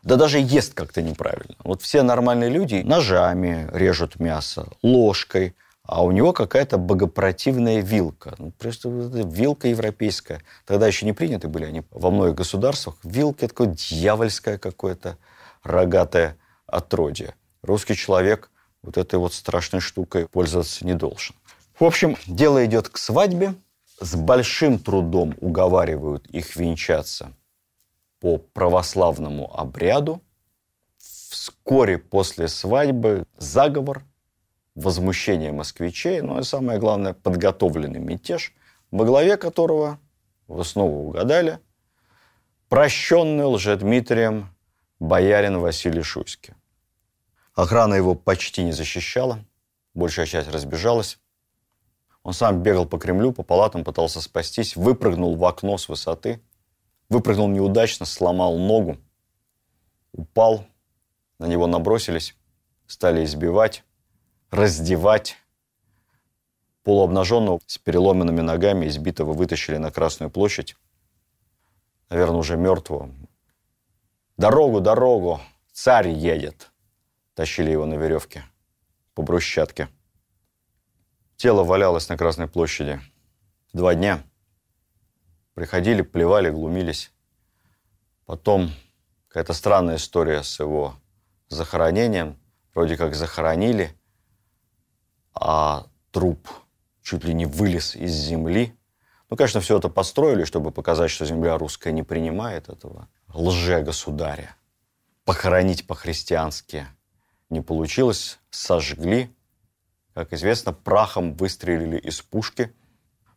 [0.04, 1.56] Да даже ест как-то неправильно.
[1.64, 8.34] Вот все нормальные люди ножами режут мясо, ложкой, а у него какая-то богопротивная вилка.
[8.38, 10.42] Ну, просто вилка европейская.
[10.66, 12.96] Тогда еще не приняты были они во многих государствах.
[13.02, 15.16] Вилка такое дьявольское какое-то
[15.62, 16.36] рогатое
[16.66, 17.34] отродье.
[17.62, 18.50] Русский человек
[18.82, 21.34] вот этой вот страшной штукой пользоваться не должен.
[21.78, 23.54] В общем, дело идет к свадьбе.
[24.00, 27.32] С большим трудом уговаривают их венчаться
[28.24, 30.22] по православному обряду.
[30.96, 34.02] Вскоре после свадьбы заговор,
[34.74, 38.54] возмущение москвичей, ну и самое главное, подготовленный мятеж,
[38.90, 39.98] во главе которого,
[40.48, 41.58] вы снова угадали,
[42.70, 44.48] прощенный лжедмитрием
[45.00, 46.54] боярин Василий Шуйский.
[47.52, 49.44] Охрана его почти не защищала,
[49.92, 51.18] большая часть разбежалась.
[52.22, 56.40] Он сам бегал по Кремлю, по палатам, пытался спастись, выпрыгнул в окно с высоты,
[57.08, 58.98] выпрыгнул неудачно, сломал ногу,
[60.12, 60.66] упал,
[61.38, 62.36] на него набросились,
[62.86, 63.84] стали избивать,
[64.50, 65.36] раздевать.
[66.82, 70.76] Полуобнаженного с переломанными ногами, избитого, вытащили на Красную площадь.
[72.10, 73.10] Наверное, уже мертвого,
[74.36, 75.40] Дорогу, дорогу,
[75.72, 76.72] царь едет.
[77.34, 78.44] Тащили его на веревке
[79.14, 79.88] по брусчатке.
[81.36, 83.00] Тело валялось на Красной площади.
[83.72, 84.24] Два дня.
[85.54, 87.12] Приходили, плевали, глумились.
[88.26, 88.72] Потом
[89.28, 90.96] какая-то странная история с его
[91.48, 92.38] захоронением.
[92.74, 93.96] Вроде как захоронили,
[95.32, 96.48] а труп
[97.02, 98.76] чуть ли не вылез из земли.
[99.30, 104.56] Ну, конечно, все это построили, чтобы показать, что земля русская не принимает этого лже-государя.
[105.24, 106.86] Похоронить по-христиански
[107.48, 109.32] не получилось, сожгли.
[110.14, 112.74] Как известно, прахом выстрелили из пушки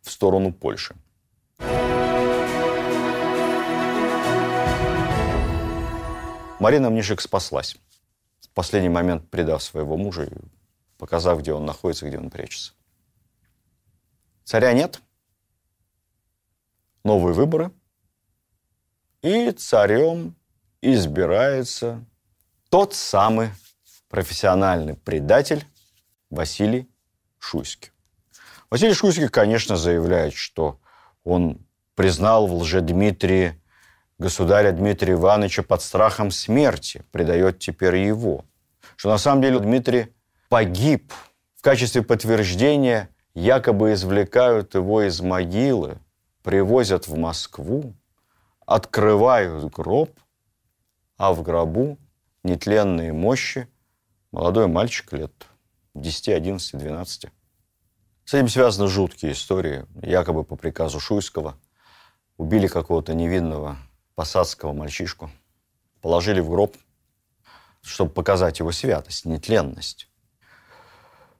[0.02, 0.96] в сторону Польши.
[6.60, 7.76] Марина Мнишек спаслась.
[8.40, 10.32] В последний момент предав своего мужа и
[10.96, 12.72] показав, где он находится, где он прячется.
[14.44, 15.00] Царя нет.
[17.04, 17.70] Новые выборы–
[19.22, 20.36] и царем
[20.80, 22.04] избирается
[22.70, 23.50] тот самый
[24.08, 25.66] профессиональный предатель
[26.30, 26.88] Василий
[27.38, 27.90] Шуйский.
[28.70, 30.78] Василий Шуйский, конечно, заявляет, что
[31.24, 31.58] он
[31.96, 33.60] признал в Лжедмитрии
[34.18, 38.44] государя Дмитрия Ивановича под страхом смерти, предает теперь его.
[38.96, 40.12] Что на самом деле Дмитрий
[40.48, 41.12] погиб.
[41.56, 45.98] В качестве подтверждения якобы извлекают его из могилы,
[46.42, 47.94] привозят в Москву,
[48.64, 50.10] открывают гроб,
[51.16, 51.98] а в гробу
[52.44, 53.68] нетленные мощи
[54.30, 55.32] молодой мальчик лет
[55.94, 57.26] 10, 11, 12.
[58.24, 59.86] С этим связаны жуткие истории.
[60.02, 61.58] Якобы по приказу Шуйского
[62.36, 63.78] убили какого-то невинного
[64.18, 65.30] посадского мальчишку,
[66.00, 66.76] положили в гроб,
[67.82, 70.08] чтобы показать его святость, нетленность.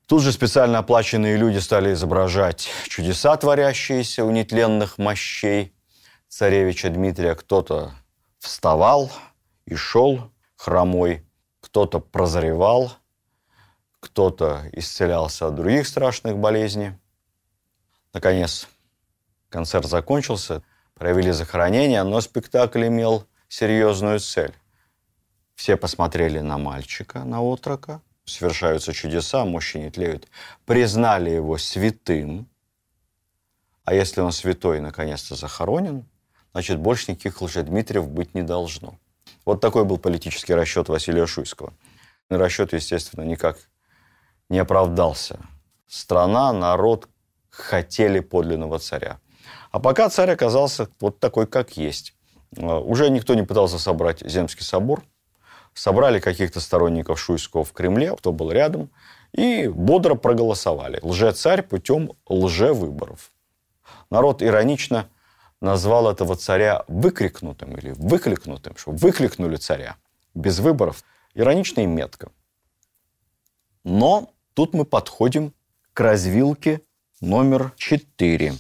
[0.07, 5.75] Тут же специально оплаченные люди стали изображать чудеса, творящиеся у нетленных мощей–
[6.29, 7.95] царевича Дмитрия кто-то
[8.39, 9.11] вставал
[9.65, 11.27] и шел хромой,
[11.61, 12.93] кто-то прозревал,
[13.99, 16.93] кто-то исцелялся от других страшных болезней.
[18.13, 18.69] Наконец,
[19.49, 20.63] концерт закончился,
[20.99, 24.55] провели захоронение, но спектакль имел серьезную цель.
[25.55, 30.29] Все посмотрели на мальчика, на отрока, совершаются чудеса, мужчины не тлеют,
[30.67, 32.49] признали его святым,
[33.85, 36.05] а если он святой наконец-то захоронен,
[36.53, 38.99] значит, больше никаких лжедмитриев быть не должно.
[39.45, 41.73] Вот такой был политический расчет Василия Шуйского.
[42.29, 43.57] Расчет, естественно, никак
[44.51, 45.41] не оправдался.
[45.87, 47.09] Страна, народ
[47.49, 49.19] хотели подлинного царя.
[49.79, 52.13] А пока царь оказался вот такой, как есть.
[52.57, 55.05] А, уже никто не пытался собрать Земский собор.
[55.73, 58.91] собрали каких-то сторонников Шуйского в Кремле, кто был рядом,
[59.31, 60.99] и бодро проголосовали.
[61.01, 63.31] Лже-царь путем лже-выборов.
[64.11, 65.09] Народ иронично
[65.61, 69.95] назвал этого царя выкрикнутым или выкликнутым, что выкликнули царя
[70.35, 71.05] без выборов.
[71.35, 72.33] Иронично и метко.
[73.85, 75.55] Но тут мы подходим
[75.93, 76.81] к развилке
[77.21, 78.55] номер четыре.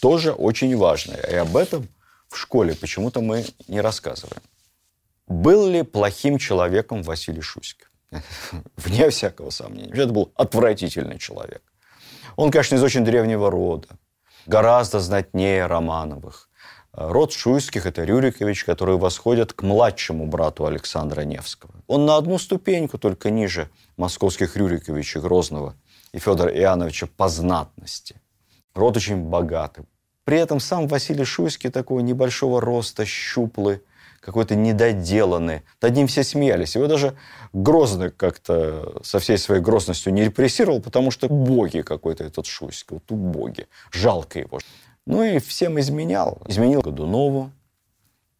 [0.00, 1.20] Тоже очень важное.
[1.20, 1.88] И об этом
[2.28, 4.42] в школе почему-то мы не рассказываем.
[5.26, 7.86] Был ли плохим человеком Василий Шуйский?
[8.76, 9.92] Вне всякого сомнения.
[9.92, 11.62] Это был отвратительный человек.
[12.36, 13.88] Он, конечно, из очень древнего рода,
[14.46, 16.48] гораздо знатнее Романовых.
[16.92, 21.72] Род Шуйских– это Рюрикович, который восходит к младшему брату Александра Невского.
[21.86, 25.74] Он на одну ступеньку только ниже московских Рюриковичей Грозного
[26.12, 28.20] и Федора Иоанновича по знатности.
[28.76, 29.84] Род очень богатый.
[30.24, 33.80] При этом сам Василий Шуйский такого небольшого роста, щуплый,
[34.20, 35.62] какой-то недоделанный.
[35.80, 36.74] Над ним все смеялись.
[36.74, 37.16] Его даже
[37.52, 42.96] Грозный как-то со всей своей грозностью не репрессировал, потому что убогий какой-то этот Шуйский.
[42.96, 43.66] Вот убогий.
[43.92, 44.58] Жалко его.
[45.06, 46.42] Ну и всем изменял.
[46.46, 47.50] Изменил Годунову,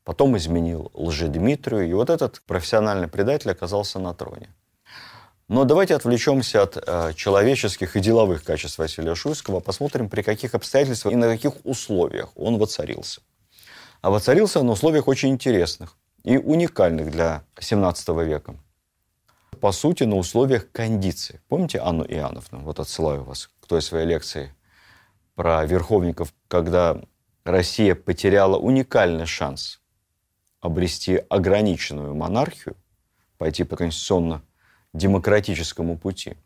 [0.04, 1.88] потом изменил Лжедмитрию.
[1.88, 4.48] И вот этот профессиональный предатель оказался на троне.
[5.48, 11.14] Но давайте отвлечемся от э, человеческих и деловых качеств Василия Шуйского, посмотрим, при каких обстоятельствах
[11.14, 13.20] и на каких условиях он воцарился.
[14.00, 18.56] А воцарился на условиях очень интересных и уникальных для 17 века.
[19.60, 21.40] По сути, на условиях кондиции.
[21.48, 22.60] Помните Анну Иоанновну?
[22.60, 24.52] Вот отсылаю вас к той своей лекции
[25.36, 27.00] про верховников, когда
[27.44, 29.80] Россия потеряла уникальный шанс
[30.60, 32.76] обрести ограниченную монархию,
[33.38, 33.76] пойти по
[34.96, 36.36] конституционно-демократическому пути.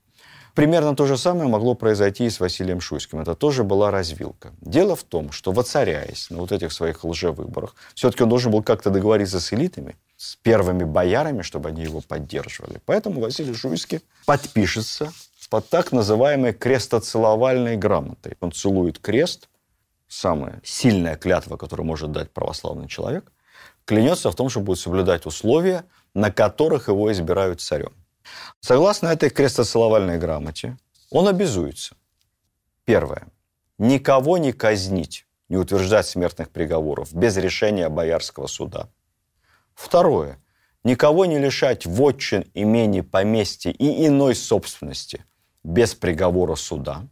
[0.55, 3.21] Примерно то же самое могло произойти и с Василием Шуйским.
[3.21, 4.53] Это тоже была развилка.
[4.61, 8.91] Дело в том, что воцаряясь на вот этих своих лжевыборах, все-таки он должен был как-то
[8.91, 12.81] договориться с элитами, с первыми боярами, чтобы они его поддерживали.
[12.85, 15.13] Поэтому Василий Шуйский подпишется
[15.51, 18.37] под так называемой крестоцеловальной грамотой.
[18.41, 19.49] Он целует крест,
[20.09, 23.33] самая сильная клятва, которую может дать православный человек,
[23.85, 25.85] клянется в том, что будет соблюдать условия,
[26.15, 27.93] на которых его избирают царем.
[28.61, 30.77] Согласно этой крестоцеловальной грамоте,
[31.11, 31.97] он обязуется.
[32.85, 33.27] Первое.
[33.79, 38.89] Никого не казнить, не утверждать смертных приговоров без решения боярского суда.
[39.75, 40.39] Второе.
[40.85, 45.25] Никого не лишать вотчин, имений, поместья и иной собственности,
[45.63, 47.07] без приговора суда.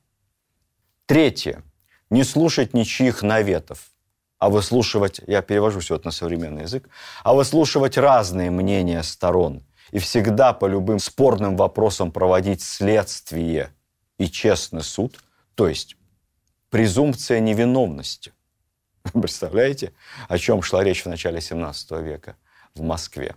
[1.06, 1.62] Третье.
[2.10, 3.90] Не слушать ничьих наветов,
[4.38, 6.88] а выслушивать, я перевожу все это на современный язык,
[7.24, 13.70] а выслушивать разные мнения сторон и всегда по любым спорным вопросам проводить следствие
[14.18, 15.22] и честный суд,
[15.54, 15.96] то есть
[16.70, 18.32] презумпция невиновности.
[19.12, 19.92] Представляете,
[20.28, 22.36] о чем шла речь в начале 17 века
[22.74, 23.36] в Москве?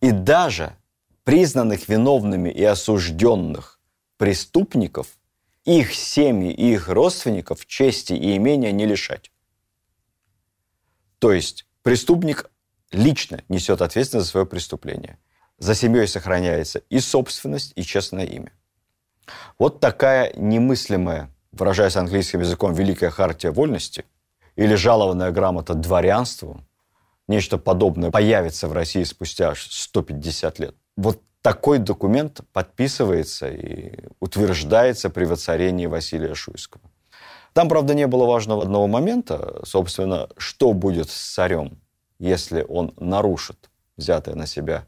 [0.00, 0.76] И даже
[1.24, 3.78] признанных виновными и осужденных
[4.16, 5.08] преступников,
[5.64, 9.30] их семьи и их родственников чести и имения не лишать.
[11.18, 12.50] То есть преступник
[12.90, 15.18] лично несет ответственность за свое преступление.
[15.60, 18.50] За семьей сохраняется и собственность, и честное имя.
[19.58, 24.06] Вот такая немыслимая, выражаясь английским языком, великая хартия вольности
[24.56, 26.62] или жалованная грамота дворянству,
[27.28, 30.74] нечто подобное появится в России спустя 150 лет.
[30.96, 36.82] Вот такой документ подписывается и утверждается при воцарении Василия Шуйского.
[37.52, 41.82] Там, правда, не было важного одного момента, собственно, что будет с царем,
[42.18, 43.68] если он нарушит
[43.98, 44.86] взятое на себя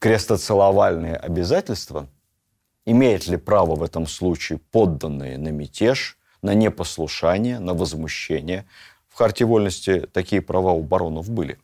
[0.00, 2.08] крестоцеловальные обязательства,
[2.86, 8.66] имеет ли право в этом случае подданные на мятеж, на непослушание, на возмущение.
[9.08, 11.58] В Харте вольности такие права у баронов были.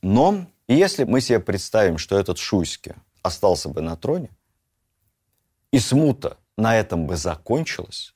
[0.00, 4.30] Но если мы себе представим, что этот Шуйский остался бы на троне,
[5.70, 8.14] и смута на этом бы закончилась,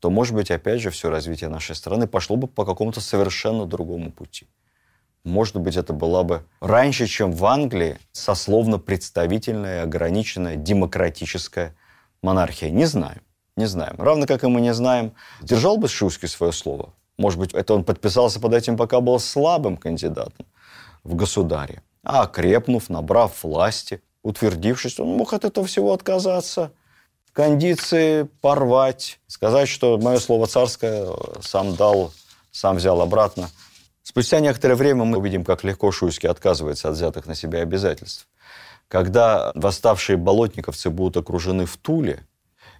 [0.00, 4.12] то, может быть, опять же, все развитие нашей страны пошло бы по какому-то совершенно другому
[4.12, 4.46] пути.
[5.28, 11.74] Может быть, это была бы раньше, чем в Англии, сословно-представительная, ограниченная, демократическая
[12.22, 12.70] монархия.
[12.70, 13.20] Не знаем,
[13.54, 13.96] не знаем.
[13.98, 16.94] Равно как и мы не знаем, держал бы Шуйский свое слово.
[17.18, 20.46] Может быть, это он подписался под этим, пока был слабым кандидатом
[21.04, 21.82] в государе.
[22.02, 26.72] А окрепнув, набрав власти, утвердившись, он мог от этого всего отказаться,
[27.34, 31.06] кондиции порвать, сказать, что мое слово царское
[31.42, 32.12] сам дал,
[32.50, 33.50] сам взял обратно.
[34.18, 38.26] Спустя некоторое время мы увидим, как легко Шуйский отказывается от взятых на себя обязательств.
[38.88, 42.26] Когда восставшие болотниковцы будут окружены в Туле,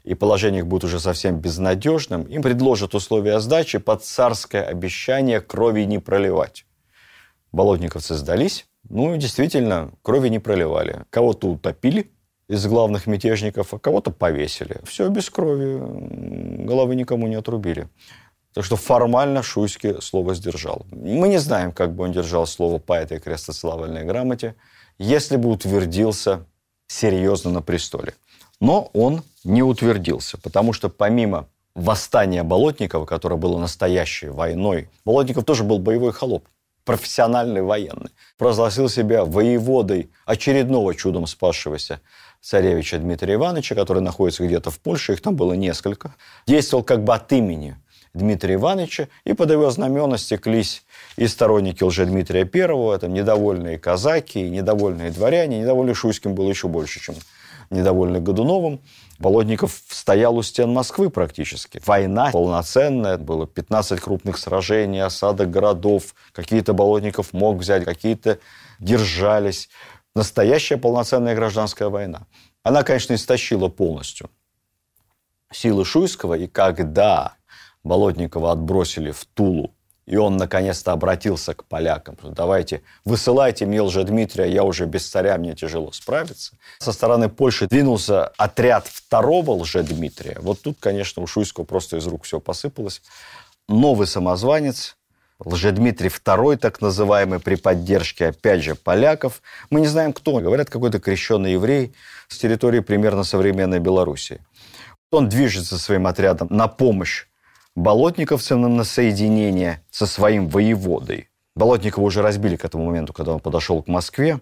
[0.03, 5.83] и положение их будет уже совсем безнадежным, им предложат условия сдачи под царское обещание крови
[5.83, 6.67] не проливать.
[7.53, 11.05] Болотниковцы сдались, Ну, действительно, крови не проливали.
[11.09, 12.11] Кого-то утопили
[12.49, 14.81] из главных мятежников, а кого-то повесили.
[14.83, 15.79] Все без крови,
[16.65, 17.89] головы никому не отрубили.
[18.55, 20.87] Так что формально Шуйский слово сдержал.
[20.91, 24.55] Мы не знаем, как бы он держал слово по этой крестославальной грамоте,
[24.99, 26.45] если бы утвердился
[26.87, 28.15] серьезно на престоле.
[28.61, 35.63] Но он не утвердился, потому что помимо восстания Болотникова, которое было настоящей войной, Болотников тоже
[35.63, 36.49] был боевой холоп,
[36.85, 38.11] профессиональный военный.
[38.39, 42.01] Прогласил себя воеводой очередного чудом спасшегося
[42.41, 46.15] царевича Дмитрия Ивановича, который находится где-то в Польше, их там было несколько.
[46.47, 47.77] Действовал как бы от имени
[48.15, 50.85] Дмитрия Ивановича, и под его знамена стеклись
[51.17, 57.15] и сторонники Лжедмитрия Первого, это недовольные казаки, недовольные дворяне, недовольный Шуйским было еще больше, чем
[57.71, 58.81] недовольный Годуновым.
[59.19, 61.83] Болотников стоял у стен Москвы практически.
[61.85, 66.15] Война полноценная, было 15 крупных сражений, осадок городов.
[66.33, 68.39] Какие-то Болотников мог взять, какие-то
[68.79, 69.69] держались.
[70.15, 72.27] Настоящая полноценная гражданская война.
[72.63, 74.31] Она, конечно, истощила полностью
[75.51, 77.35] силы Шуйского, и когда
[77.85, 79.75] Болотникова отбросили в Тулу,
[80.07, 82.17] и он наконец-то обратился к полякам.
[82.23, 86.57] Давайте, высылайте мне Дмитрия, я уже без царя, мне тяжело справиться.
[86.79, 89.51] Со стороны Польши двинулся отряд второго
[89.83, 90.39] Дмитрия.
[90.41, 93.03] Вот тут, конечно, у Шуйского просто из рук все посыпалось.
[93.69, 94.97] Новый самозванец,
[95.45, 99.41] Лжедмитрий II, так называемый, при поддержке, опять же, поляков.
[99.71, 100.39] Мы не знаем, кто.
[100.39, 101.95] Говорят, какой-то крещенный еврей
[102.27, 104.41] с территории примерно современной Белоруссии.
[105.13, 107.28] Он движется своим отрядом на помощь
[107.79, 111.29] болотниковцам на соединение со своим воеводой.
[111.55, 114.41] Болотникова уже разбили к этому моменту, когда он подошел к Москве.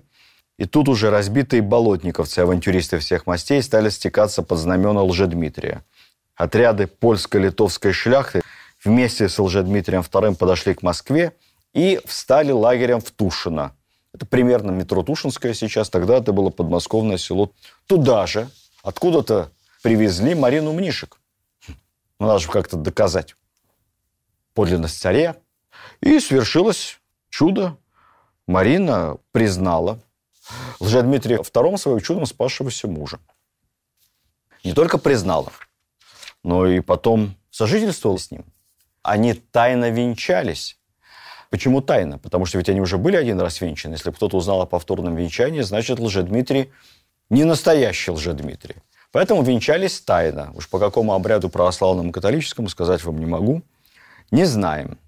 [0.59, 5.84] И тут уже разбитые болотниковцы, авантюристы всех мастей, стали стекаться под знамена Лжедмитрия.
[6.34, 8.41] Отряды польско-литовской шляхты
[8.82, 11.32] вместе с Лжедмитрием II подошли к Москве
[11.74, 13.72] и встали лагерем в Тушино.
[14.14, 17.53] Это примерно метро Тушинское сейчас, тогда это было подмосковное село.
[17.87, 18.49] Туда же
[18.82, 19.51] откуда-то
[19.82, 21.18] привезли Марину Мнишек.
[22.19, 23.35] Ну, надо же как-то доказать
[24.55, 25.37] подлинность царя.
[26.01, 26.99] И свершилось
[27.29, 27.77] чудо.
[28.47, 30.01] Марина признала
[30.81, 33.19] Лжедмитрия II своим чудом спасшегося мужа.
[34.64, 35.53] Не только признала,
[36.43, 38.45] но и потом сожительствовала с ним.
[39.03, 40.79] Они тайно венчались.
[41.51, 42.19] Почему тайно?
[42.19, 43.95] Потому что ведь они уже были один раз венчаны.
[43.95, 46.73] Если кто-то узнал о повторном венчании, значит, Лжедмитрий
[47.31, 48.77] не настоящий Лжедмитрий.
[49.13, 50.53] Поэтому венчались тайно.
[50.55, 53.63] Уж по какому обряду православному католическому сказать вам не могу.
[54.31, 54.99] Не знаем.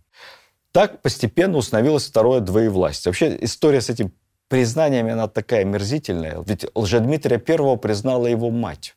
[0.72, 3.10] Так постепенно установилось второе двоевластие.
[3.10, 4.12] Вообще история с этим
[4.48, 6.42] признаниями, она такая мерзительная.
[6.46, 8.96] Ведь Лжедмитрия I признала его мать,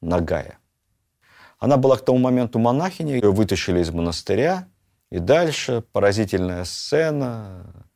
[0.00, 0.58] Нагая.
[1.58, 4.68] Она была к тому моменту монахиней, ее вытащили из монастыря,
[5.10, 7.86] и дальше поразительная сцена.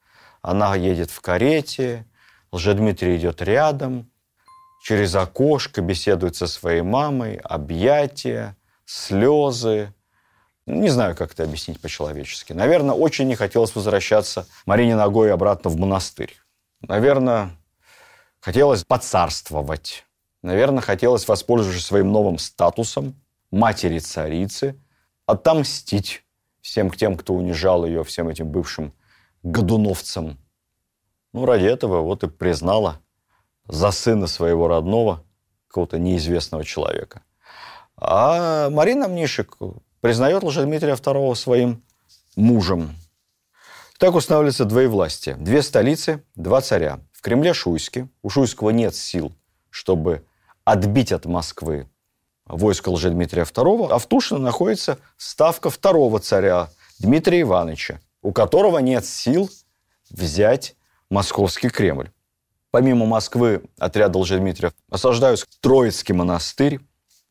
[0.40, 2.06] Она едет в карете,
[2.52, 4.10] Лжедмитрий идет рядом,
[4.80, 9.92] через окошко беседует со своей мамой, объятия, слезы.
[10.66, 12.52] Не знаю, как это объяснить по-человечески.
[12.52, 16.36] Наверное, очень не хотелось возвращаться Марине ногой обратно в монастырь.
[16.80, 17.50] Наверное,
[18.40, 20.04] хотелось поцарствовать.
[20.42, 23.14] Наверное, хотелось, воспользоваться своим новым статусом
[23.50, 24.80] матери-царицы,
[25.26, 26.24] отомстить
[26.60, 28.94] всем тем, кто унижал ее, всем этим бывшим
[29.42, 30.38] годуновцам.
[31.32, 33.00] Ну, ради этого вот и признала
[33.68, 35.24] за сына своего родного,
[35.68, 37.22] какого-то неизвестного человека.
[37.96, 39.56] А Марина Мнишек
[40.00, 41.82] признает Лжедмитрия II своим
[42.36, 42.96] мужем.
[43.98, 45.34] Так устанавливается двоевластие.
[45.36, 47.00] Две столицы, два царя.
[47.12, 48.08] В Кремле Шуйский.
[48.22, 49.32] У Шуйского нет сил,
[49.70, 50.24] чтобы
[50.64, 51.88] отбить от Москвы
[52.46, 59.04] войско Лжедмитрия II, а в Тушино находится ставка второго царя Дмитрия Ивановича, у которого нет
[59.04, 59.50] сил
[60.10, 60.76] взять
[61.10, 62.10] московский Кремль.
[62.70, 66.80] Помимо Москвы, отряд Лжедмитриев осаждают Троицкий монастырь.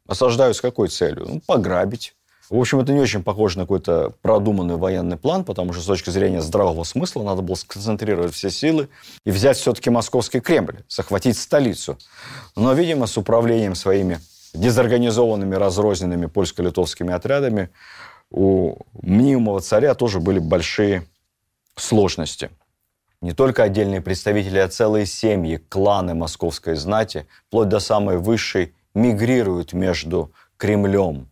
[0.08, 1.26] Осаждают с какой целью?
[1.28, 2.16] Ну, пограбить.
[2.50, 6.10] В общем, это не очень похоже на какой-то продуманный военный план, потому что с точки
[6.10, 8.88] зрения здравого смысла надо было сконцентрировать все силы
[9.26, 11.98] и взять все-таки московский Кремль, захватить столицу.
[12.56, 14.22] Но, видимо, с управлением своими
[14.54, 17.70] дезорганизованными, разрозненными польско-литовскими отрядами
[18.32, 21.06] у мнимого царя тоже были большие
[21.76, 22.50] сложности
[23.22, 29.74] не только отдельные представители, а целые семьи, кланы московской знати, вплоть до самой высшей, мигрируют
[29.74, 31.30] между Кремлем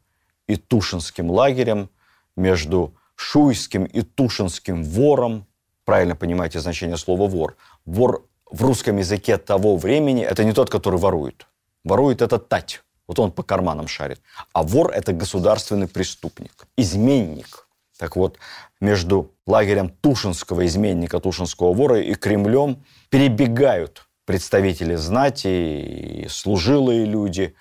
[0.47, 1.89] и Тушинским лагерем,
[2.36, 5.45] между Шуйским и Тушинским вором.
[5.86, 7.55] Правильно понимаете значение слова «вор».
[7.86, 11.47] Вор в русском языке того времени– это не тот, который ворует.
[11.83, 12.83] Ворует– это тать.
[13.07, 14.21] Вот он по карманам шарит.
[14.53, 17.64] А вор– это государственный преступник, изменник.
[17.97, 18.37] Так вот,
[18.81, 27.55] между лагерем Тушинского изменника, Тушинского вора и Кремлем перебегают представители знати и служилые люди,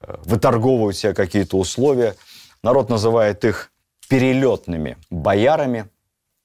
[0.00, 2.14] э, выторговывают себе какие-то условия.
[2.62, 3.72] Народ называет их
[4.08, 5.88] перелетными боярами.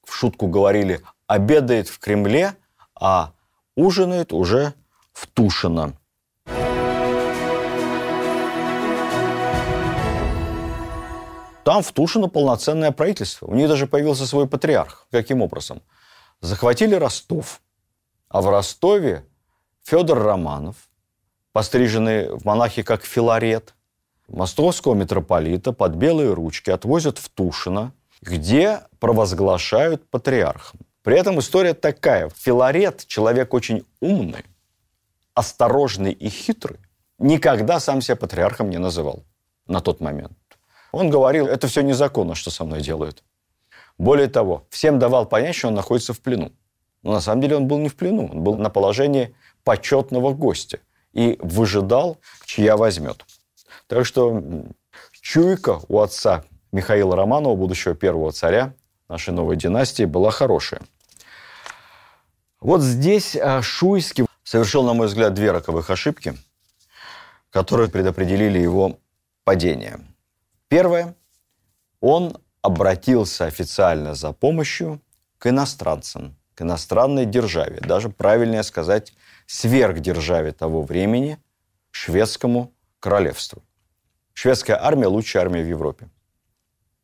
[0.03, 2.55] В шутку говорили, обедает в Кремле,
[2.99, 3.33] а
[3.75, 4.73] ужинает уже
[5.13, 5.98] в Тушино.
[11.63, 13.47] Там в Тушино полноценное правительство.
[13.47, 15.07] У них даже появился свой патриарх.
[15.11, 15.81] Каким образом?
[16.41, 17.61] Захватили Ростов,
[18.29, 19.25] а в Ростове
[19.83, 20.75] Федор Романов,
[21.51, 23.73] постриженный в монахи как Филарет,
[24.27, 27.91] московского митрополита под белые ручки отвозят в Тушино,
[28.21, 30.79] где провозглашают патриархом.
[31.03, 32.29] При этом история такая.
[32.29, 34.45] Филарет, человек очень умный,
[35.33, 36.79] осторожный и хитрый,
[37.17, 39.23] никогда сам себя патриархом не называл
[39.65, 40.38] на тот момент.
[40.91, 43.23] Он говорил, это все незаконно, что со мной делают.
[43.97, 46.51] Более того, всем давал понять, что он находится в плену.
[47.03, 50.79] Но на самом деле он был не в плену, он был на положении почетного гостя
[51.13, 53.25] и выжидал, чья возьмет.
[53.87, 54.41] Так что
[55.11, 58.73] чуйка у отца Михаила Романова, будущего первого царя
[59.07, 60.81] нашей новой династии, была хорошая.
[62.59, 66.35] Вот здесь а, Шуйский совершил, на мой взгляд, две роковых ошибки,
[67.49, 68.99] которые предопределили его
[69.45, 69.99] падение.
[70.69, 71.15] Первое.
[71.99, 75.01] Он обратился официально за помощью
[75.39, 79.13] к иностранцам, к иностранной державе, даже правильнее сказать,
[79.47, 81.39] сверхдержаве того времени,
[81.91, 83.63] шведскому королевству.
[84.33, 86.07] Шведская армия– лучшая армия в Европе.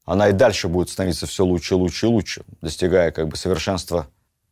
[0.06, 4.08] Она и дальше будет становиться все лучше, лучше и лучше, достигая как бы совершенства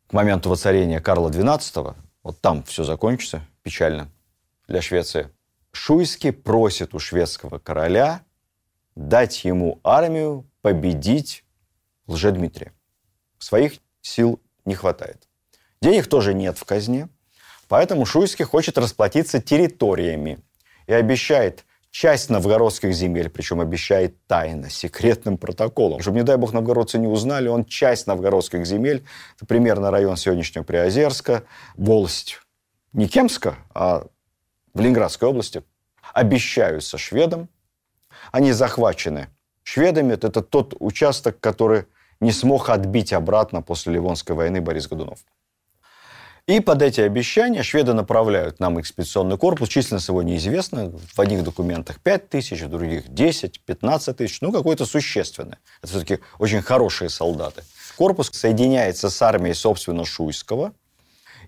[0.08, 1.94] к моменту воцарения Карла XII.
[2.24, 4.10] Вот там все закончится печально
[4.66, 5.30] для Швеции.
[5.70, 8.22] Шуйский просит у шведского короля
[8.94, 11.44] дать ему армию победить
[12.06, 12.72] Лжедмитрия.
[13.38, 15.28] Своих сил не хватает.
[15.80, 17.08] Денег тоже нет в казне.
[17.68, 20.38] Поэтому Шуйский хочет расплатиться территориями
[20.86, 26.00] и обещает часть новгородских земель, причем обещает тайно, секретным протоколом.
[26.00, 29.04] Чтобы, не дай бог, новгородцы не узнали, он часть новгородских земель,
[29.36, 31.44] это примерно район сегодняшнего Приозерска,
[31.76, 32.40] волость
[32.92, 34.06] не Кемска, а
[34.74, 35.62] в Ленинградской области,
[36.12, 37.48] обещаются шведам.
[38.32, 39.28] Они захвачены
[39.62, 40.14] шведами.
[40.14, 41.86] Это тот участок, который
[42.20, 45.18] не смог отбить обратно после Ливонской войны Борис Годунов.
[46.46, 49.70] И под эти обещания шведы направляют нам экспедиционный корпус.
[49.70, 50.92] Численность его неизвестна.
[51.14, 54.40] В одних документах 5 тысяч, в других 10, 15 тысяч.
[54.42, 55.58] Ну, какое-то существенное.
[55.82, 57.64] Это все-таки очень хорошие солдаты.
[57.96, 60.74] Корпус соединяется с армией, собственно, Шуйского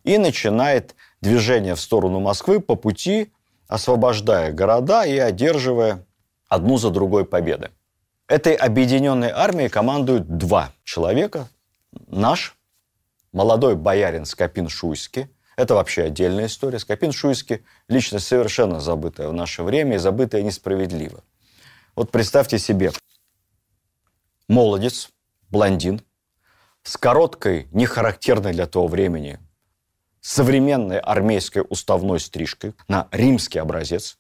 [0.02, 3.32] и начинает движение в сторону Москвы по пути,
[3.68, 6.05] освобождая города и одерживая
[6.48, 7.70] одну за другой победы.
[8.28, 11.48] Этой объединенной армией командуют два человека.
[12.08, 12.56] Наш
[13.32, 15.28] молодой боярин Скопин-Шуйский.
[15.56, 16.78] Это вообще отдельная история.
[16.78, 21.22] Скопин-Шуйский– личность совершенно забытая в наше время и забытая несправедливо.
[21.94, 22.92] Вот представьте себе,
[24.48, 25.10] молодец,
[25.50, 26.02] блондин,
[26.82, 29.38] с короткой, нехарактерной для того времени,
[30.20, 34.18] современной армейской уставной стрижкой на римский образец,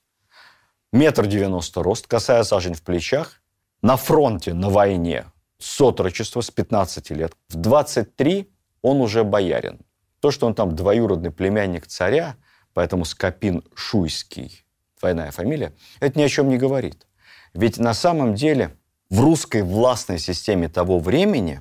[0.96, 3.42] метр девяносто рост, косая сажень в плечах,
[3.82, 5.26] на фронте, на войне,
[5.58, 7.34] с отрочества с 15 лет.
[7.48, 8.50] В 23
[8.82, 9.80] он уже боярин.
[10.20, 12.36] То, что он там двоюродный племянник царя,
[12.72, 14.64] поэтому Скопин Шуйский,
[14.98, 17.06] двойная фамилия, это ни о чем не говорит.
[17.52, 18.76] Ведь на самом деле
[19.10, 21.60] в русской властной системе того времени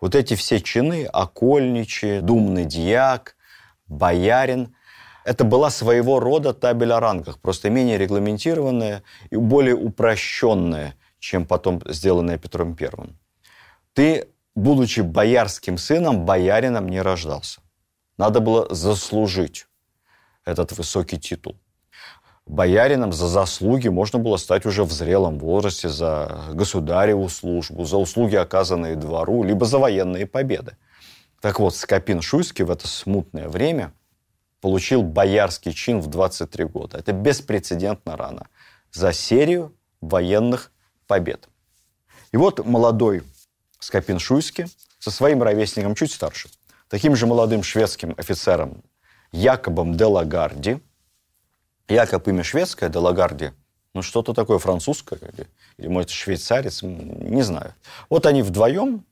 [0.00, 3.36] вот эти все чины, окольничий, думный дьяк,
[3.86, 4.74] боярин,
[5.24, 11.80] это была своего рода табель о рангах, просто менее регламентированная и более упрощенная, чем потом
[11.86, 13.18] сделанная Петром Первым.
[13.94, 17.60] Ты будучи боярским сыном, боярином не рождался.
[18.18, 19.66] Надо было заслужить
[20.44, 21.56] этот высокий титул.
[22.46, 28.36] Боярином за заслуги можно было стать уже в зрелом возрасте за государеву службу, за услуги,
[28.36, 30.76] оказанные двору, либо за военные победы.
[31.40, 33.92] Так вот, Скопин Шуйский в это смутное время
[34.64, 36.96] получил боярский чин в 23 года.
[36.96, 38.46] Это беспрецедентно рано.
[38.92, 40.72] За серию военных
[41.06, 41.50] побед.
[42.32, 43.24] И вот молодой
[43.78, 44.66] Скопин-Шуйски
[44.98, 46.48] со своим ровесником чуть старше,
[46.88, 48.82] таким же молодым шведским офицером
[49.32, 50.80] Якобом де Лагарди.
[51.86, 53.52] Якоб имя шведское, де Лагарди,
[53.92, 55.46] ну что-то такое французское или,
[55.76, 57.74] или может швейцарец, не знаю.
[58.08, 59.04] Вот они вдвоем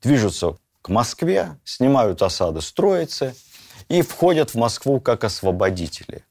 [0.00, 3.34] движутся к Москве, снимают осады строятся
[3.88, 6.24] и входят в Москву как освободители.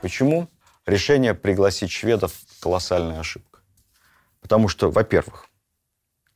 [0.00, 0.48] Почему?
[0.88, 3.60] решение пригласить шведов– колоссальная ошибка.
[4.40, 5.46] Потому что, во-первых,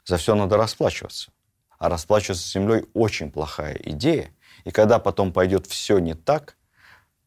[0.05, 1.32] за все надо расплачиваться.
[1.78, 4.32] А расплачиваться с землей– очень плохая идея.
[4.64, 6.57] И когда потом пойдет все не так,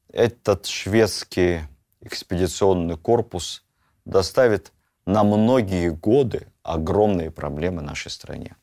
[0.09, 1.61] этот шведский
[1.99, 3.65] экспедиционный корпус
[4.05, 4.71] доставит
[5.05, 8.55] на многие годы огромные проблемы нашей стране.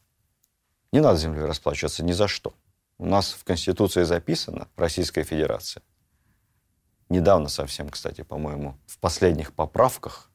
[0.92, 2.52] Не надо землей расплачиваться ни за что.
[2.98, 5.82] У нас в Конституции записано, Российская Федерация,
[7.08, 10.30] недавно совсем, кстати, по-моему, в последних поправках,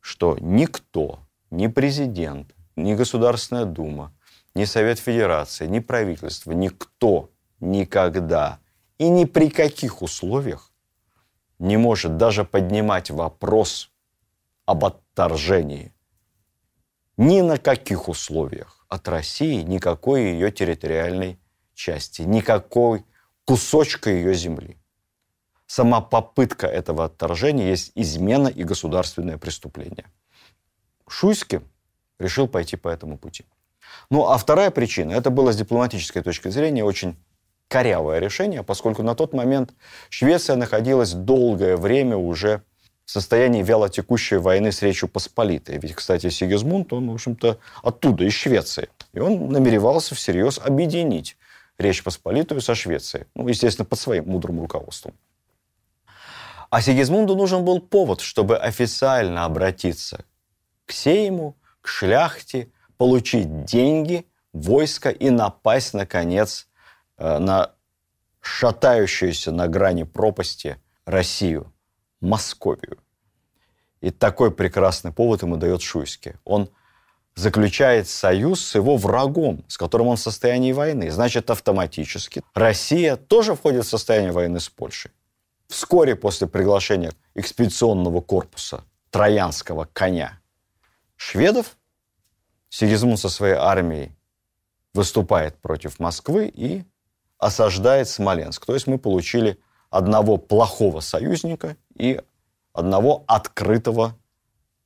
[0.00, 1.20] что никто,
[1.50, 4.12] ни президент, ни Государственная Дума,
[4.54, 7.30] ни Совет Федерации, ни правительство, никто
[7.60, 8.60] никогда
[8.98, 10.72] и ни при каких условиях
[11.58, 13.90] не может даже поднимать вопрос
[14.64, 15.92] об отторжении.
[17.18, 21.40] Ни на каких условиях от России никакой ее территориальной
[21.74, 23.04] части, никакой
[23.44, 24.76] кусочка ее земли.
[25.66, 30.06] Сама попытка этого отторжения есть измена и государственное преступление.
[31.08, 31.60] Шуйский
[32.20, 33.44] решил пойти по этому пути.
[34.10, 37.16] Ну, а вторая причина, это было с дипломатической точки зрения очень
[37.66, 39.74] корявое решение, поскольку на тот момент
[40.08, 42.62] Швеция находилась долгое время уже
[43.08, 45.78] в состоянии вялотекущей войны с Речью Посполитой.
[45.78, 48.90] Ведь, кстати, Сигизмунд, он, в общем-то, оттуда, из Швеции.
[49.14, 51.38] И он намеревался всерьез объединить
[51.78, 53.24] Речь Посполитую со Швецией.
[53.34, 55.14] Ну, естественно, под своим мудрым руководством.
[56.68, 60.26] А Сигизмунду нужен был повод, чтобы официально обратиться
[60.84, 66.68] к Сейму, к шляхте, получить деньги, войско и напасть, наконец,
[67.18, 67.72] Э, на
[68.40, 71.72] шатающуюся на грани пропасти Россию,
[72.20, 72.98] Московию.
[74.00, 76.34] И такой прекрасный повод ему дает Шуйский.
[76.44, 76.70] Он
[77.34, 81.10] заключает союз с его врагом, с которым он в состоянии войны.
[81.10, 85.12] Значит, автоматически Россия тоже входит в состояние войны с Польшей.
[85.68, 90.40] Вскоре после приглашения экспедиционного корпуса Троянского коня
[91.16, 91.76] шведов
[92.70, 94.12] Сигизмунд со своей армией
[94.92, 96.84] выступает против Москвы и
[97.38, 98.66] осаждает Смоленск.
[98.66, 99.58] То есть мы получили
[99.90, 102.20] одного плохого союзника и
[102.72, 104.16] одного открытого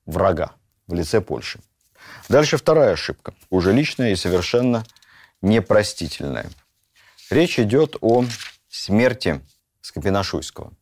[0.06, 0.52] врага
[0.86, 1.60] в лице Польши.
[2.28, 4.84] Дальше вторая ошибка, уже личная и совершенно
[5.40, 6.46] непростительная.
[7.30, 8.24] Речь идет о
[8.68, 9.40] смерти
[9.80, 10.72] Скопина-Шуйского.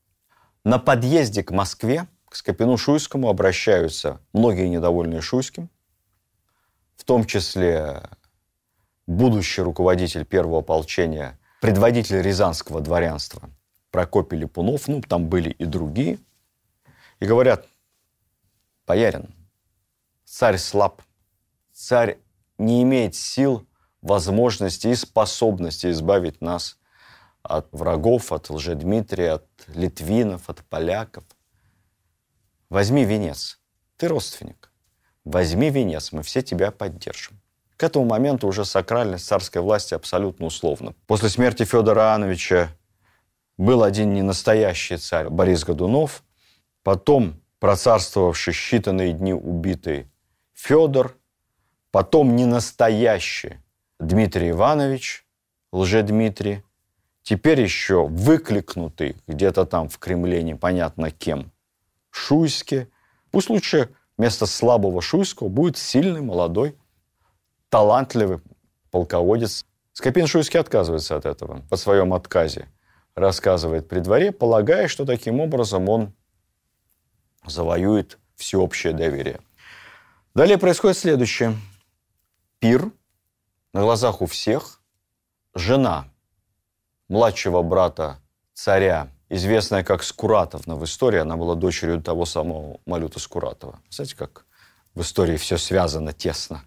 [0.64, 5.70] На подъезде к Москве к Скопину-Шуйскому обращаются многие недовольные Шуйским,
[6.96, 8.02] в том числе
[9.06, 13.50] будущий руководитель первого ополчения предводитель рязанского дворянства
[13.90, 16.18] Прокопий Липунов, ну, там были и другие,
[17.18, 17.66] и говорят,
[18.86, 19.34] боярин,
[20.24, 21.02] царь слаб,
[21.72, 22.18] царь
[22.58, 23.66] не имеет сил,
[24.02, 26.78] возможности и способности избавить нас
[27.42, 31.24] от врагов, от Лжедмитрия, от литвинов, от поляков.
[32.68, 33.58] Возьми венец.
[33.96, 34.72] Ты родственник.
[35.24, 37.40] Возьми венец, мы все тебя поддержим.
[37.76, 40.94] К этому моменту уже сакральность царской власти абсолютно условна.
[41.06, 42.68] После смерти Федора Ановича
[43.60, 46.24] был один ненастоящий царь Борис Годунов,
[46.82, 50.06] потом процарствовавший считанные дни убитый
[50.54, 51.14] Федор,
[51.90, 53.58] потом ненастоящий
[53.98, 55.26] Дмитрий Иванович,
[55.72, 56.62] лжедмитрий,
[57.22, 61.52] теперь еще выкликнутый где-то там в Кремле непонятно кем,
[62.08, 62.86] Шуйский.
[63.30, 66.78] Пусть лучше вместо слабого Шуйского будет сильный молодой
[67.68, 68.40] талантливый
[68.90, 69.66] полководец.
[69.92, 72.66] Скопин-Шуйский отказывается от этого по своем отказе.
[73.14, 76.12] Рассказывает при дворе, полагая, что таким образом он
[77.46, 79.40] завоюет всеобщее доверие.
[80.34, 81.56] Далее происходит следующее.
[82.58, 82.90] Пир
[83.72, 84.80] на глазах у всех.
[85.54, 86.06] Жена
[87.08, 88.20] младшего брата
[88.54, 93.80] царя, известная как Скуратовна в истории, она была дочерью того самого Малюта Скуратова.
[93.90, 94.46] Знаете, как
[94.94, 96.62] в истории все связано тесно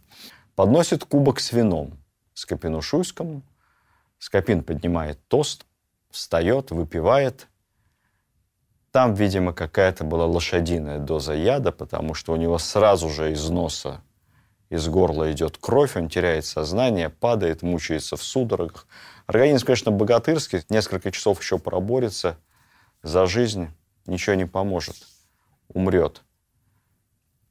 [0.55, 1.97] подносит кубок с вином
[2.33, 3.43] Скопину Шуйскому.
[4.17, 5.65] Скопин поднимает тост,
[6.13, 7.47] встает, выпивает.
[8.91, 14.01] Там, видимо, какая-то была лошадиная доза яда, потому что у него сразу же из носа,
[14.69, 18.87] из горла идет кровь, он теряет сознание, падает, мучается в судорогах.
[19.25, 22.37] Организм, конечно, богатырский, несколько часов еще проборется
[23.01, 23.69] за жизнь,
[24.05, 24.95] ничего не поможет,
[25.67, 26.21] умрет.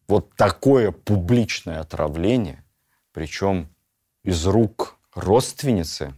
[0.08, 2.62] Вот такое публичное отравление
[3.12, 3.68] причем
[4.22, 6.14] из рук родственницы,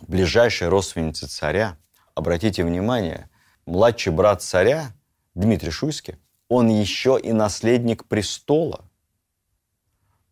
[0.00, 1.76] ближайшей родственницы царя.
[2.14, 3.28] Обратите внимание,
[3.66, 4.92] младший брат царя,
[5.34, 6.16] Дмитрий Шуйский,
[6.48, 8.84] он еще и наследник престола,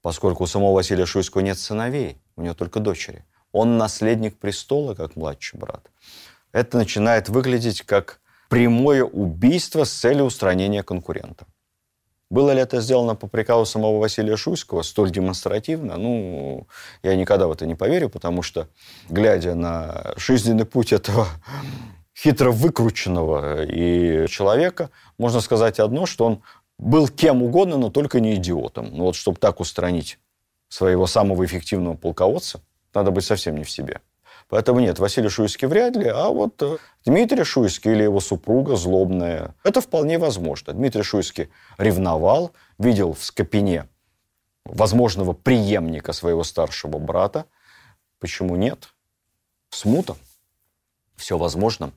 [0.03, 3.25] поскольку у самого Василия Шуйского нет сыновей, у него только дочери.
[3.53, 5.91] Он наследник престола, как младший брат.
[6.53, 11.47] Это начинает выглядеть как прямое убийство с целью устранения конкурента.
[12.29, 15.97] Было ли это сделано по приказу самого Василия Шуйского столь демонстративно?
[15.97, 16.67] Ну,
[17.03, 18.69] я никогда в это не поверю, потому что,
[19.09, 21.29] глядя на жизненный путь этого
[22.19, 26.43] хитро выкрученного и человека, можно сказать одно, что он
[26.79, 28.89] был кем угодно, но только не идиотом.
[28.93, 30.19] Ну вот, чтобы так устранить
[30.69, 32.61] своего самого эффективного полководца,
[32.93, 34.01] надо быть совсем не в себе.
[34.49, 39.55] Поэтому нет, Василий Шуйский вряд ли, а вот э, Дмитрий Шуйский или его супруга злобная,
[39.65, 40.73] это вполне возможно.
[40.73, 43.89] Дмитрий Шуйский ревновал, видел в Скопине
[44.65, 47.47] возможного преемника своего старшего брата.
[48.21, 48.95] Почему нет?
[49.71, 50.17] Смута.
[51.17, 51.93] Все возможно.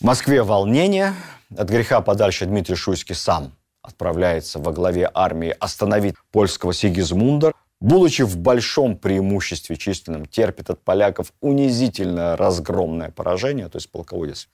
[0.00, 1.14] В Москве волнение.
[1.56, 3.52] От греха подальше Дмитрий Шуйский сам
[3.82, 11.32] отправляется во главе армии остановить польского Сигизмунда будучи в большом преимуществе численном, терпит от поляков
[11.40, 14.48] унизительно разгромное поражение, то есть полководец,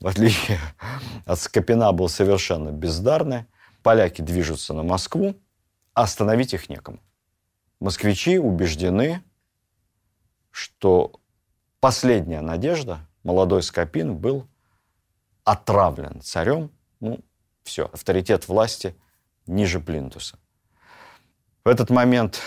[0.00, 0.58] в отличие
[1.26, 3.46] от Скопина, был совершенно бездарный.
[3.82, 5.34] Поляки движутся на Москву,
[5.94, 7.00] остановить их некому.
[7.80, 9.24] Москвичи убеждены,
[10.52, 11.20] что
[11.80, 14.46] последняя надежда, молодой Скопин, был
[15.42, 16.70] отравлен царем.
[17.00, 17.20] Ну,
[17.64, 18.94] все, авторитет власти
[19.46, 20.38] ниже плинтуса.
[21.64, 22.40] В этот момент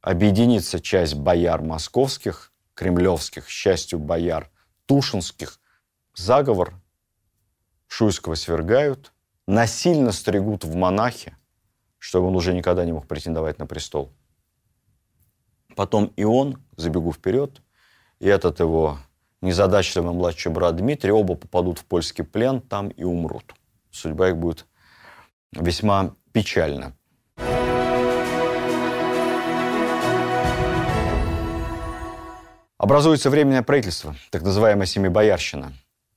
[0.00, 4.50] объединится часть бояр московских, кремлевских, счастью бояр
[4.86, 5.60] тушинских.
[6.16, 6.74] Заговор
[7.86, 9.12] Шуйского свергают,
[9.46, 11.36] насильно стригут в монахи,
[11.98, 14.12] чтобы он уже никогда не мог претендовать на престол.
[15.76, 17.62] Потом и он, забегу вперед,
[18.18, 18.98] и этот его
[19.42, 23.54] незадачливый младший брат Дмитрий, оба попадут в польский плен, там и умрут.
[23.92, 24.66] Судьба их будет
[25.52, 26.96] весьма печальна.
[32.80, 35.74] Образуется временное правительство, так называемая Семибоярщина.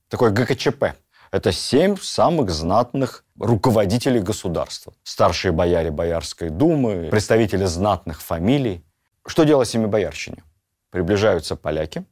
[0.07, 0.95] Такое ГКЧП.
[1.29, 4.93] Это семь самых знатных руководителей государства.
[5.03, 8.81] Старшие бояре Боярской думы, представители знатных фамилий.
[9.25, 10.41] Что делать Семибоярщине?
[10.89, 12.05] Приближаются поляки.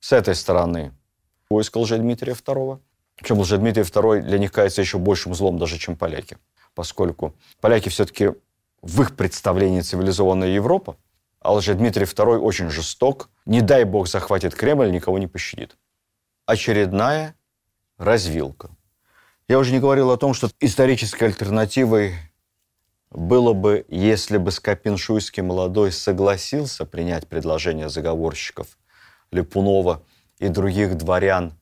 [0.00, 0.92] С этой стороны
[1.48, 2.80] войско Лжедмитрия II.
[3.14, 6.36] Причем Лжедмитрий II для них кажется еще большим злом даже, чем поляки.
[6.74, 8.32] Поскольку поляки все-таки
[8.82, 10.96] в их представлении цивилизованная Европа,
[11.40, 13.30] а Лжедмитрий II очень жесток.
[13.46, 15.76] Не дай бог захватит Кремль, никого не пощадит.
[16.46, 17.34] Очередная
[17.96, 18.70] развилка.
[19.48, 22.14] Я уже не говорил о том, что исторической альтернативой
[23.10, 28.78] было бы, если бы Скопин-Шуйский молодой согласился принять предложение заговорщиков
[29.30, 30.02] Липунова
[30.38, 31.54] и других дворян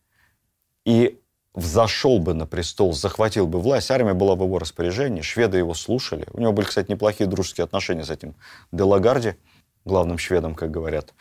[0.85, 1.21] и
[1.55, 6.27] взошел бы на престол, захватил бы власть, армия была в его распоряжении, шведы его слушали.
[6.33, 8.35] У него были, кстати, неплохие дружеские отношения с этим
[8.73, 9.37] Делагарди–
[9.87, 11.15] главным шведом, как говорят,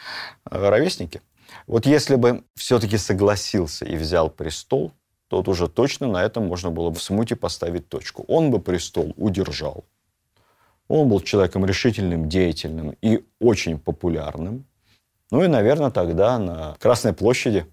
[0.50, 1.22] э, ровесники.
[1.68, 4.92] Вот если бы все-таки согласился и взял престол,
[5.28, 8.26] то вот уже точно на этом можно было бы в смуте поставить точку.
[8.28, 9.86] Он бы престол удержал.
[10.88, 14.66] Он был человеком решительным, деятельным и очень популярным.
[15.32, 17.66] Ну и, наверное, тогда на Красной площади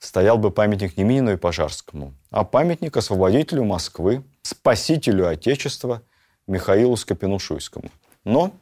[0.00, 6.02] стоял бы памятник не Минину и Пожарскому, а памятник освободителю Москвы, спасителю Отечества
[6.46, 7.90] Михаилу Скопину-Шуйскому.
[8.24, 8.52] Но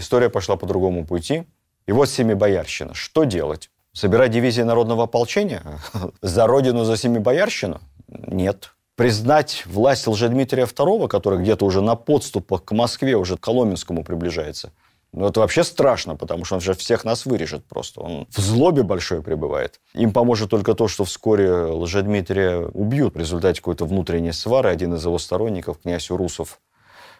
[0.00, 1.44] История пошла по другому пути.
[1.86, 2.94] И вот Семибоярщина.
[2.94, 3.70] Что делать?
[3.92, 5.62] Собирать дивизии народного ополчения?
[6.22, 7.80] За родину, за Семибоярщину?
[8.08, 8.72] Нет.
[8.96, 14.72] Признать власть Лжедмитрия II, который где-то уже на подступах к Москве, уже к Коломенскому приближается,
[15.12, 18.00] ну, это вообще страшно, потому что он же всех нас вырежет просто.
[18.00, 19.80] Он в злобе большой пребывает.
[19.92, 24.70] Им поможет только то, что вскоре Лжедмитрия убьют в результате какой-то внутренней свары.
[24.70, 26.60] Один из его сторонников, князь Урусов.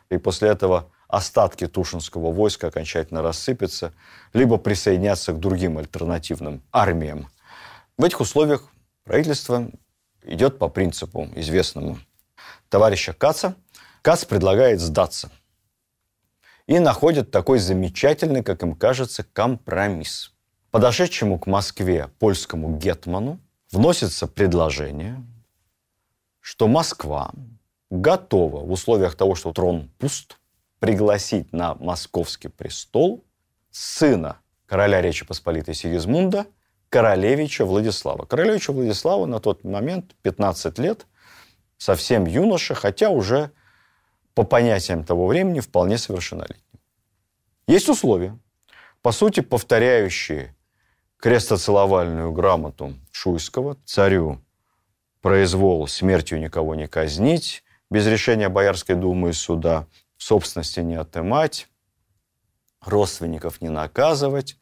[0.08, 3.92] И после этого остатки Тушинского войска окончательно рассыпятся,
[4.32, 7.28] либо присоединятся к другим альтернативным армиям.
[7.98, 8.68] В этих условиях
[9.04, 9.70] правительство
[10.22, 11.98] идет по принципу известному
[12.68, 13.54] товарища Каца.
[14.02, 15.30] Кац предлагает сдаться.
[16.66, 20.32] И находит такой замечательный, как им кажется, компромисс.
[20.70, 23.40] Подошедшему к Москве польскому гетману
[23.72, 25.22] вносится предложение,
[26.40, 27.32] что Москва
[27.90, 30.38] готова в условиях того, что трон пуст,
[30.80, 33.24] пригласить на московский престол
[33.70, 36.46] сына короля Речи Посполитой Сигизмунда,
[36.88, 38.24] королевича Владислава.
[38.24, 41.06] Королевича Владислава на тот момент 15 лет,
[41.76, 43.52] совсем юноша, хотя уже
[44.34, 46.80] по понятиям того времени вполне совершеннолетний.
[47.66, 48.36] Есть условия,
[49.02, 50.56] по сути, повторяющие
[51.18, 54.40] крестоцеловальную грамоту Шуйского царю
[55.20, 59.86] произвол смертью никого не казнить, без решения Боярской думы и суда–
[60.20, 61.68] собственности не отымать,
[62.84, 64.58] родственников не наказывать,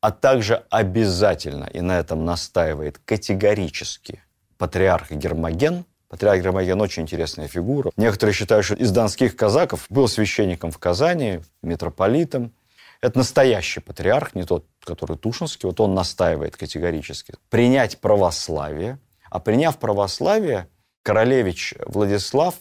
[0.00, 4.22] а также обязательно, и на этом настаивает категорически
[4.58, 5.84] патриарх Гермоген.
[6.08, 7.90] Патриарх Гермоген очень интересная фигура.
[7.96, 12.52] Некоторые считают, что из донских казаков был священником в Казани, митрополитом.
[13.00, 15.66] Это настоящий патриарх, не тот, который Тушинский.
[15.66, 17.34] Вот он настаивает категорически.
[17.48, 18.98] Принять православие.
[19.30, 20.68] А приняв православие,
[21.02, 22.56] королевич Владислав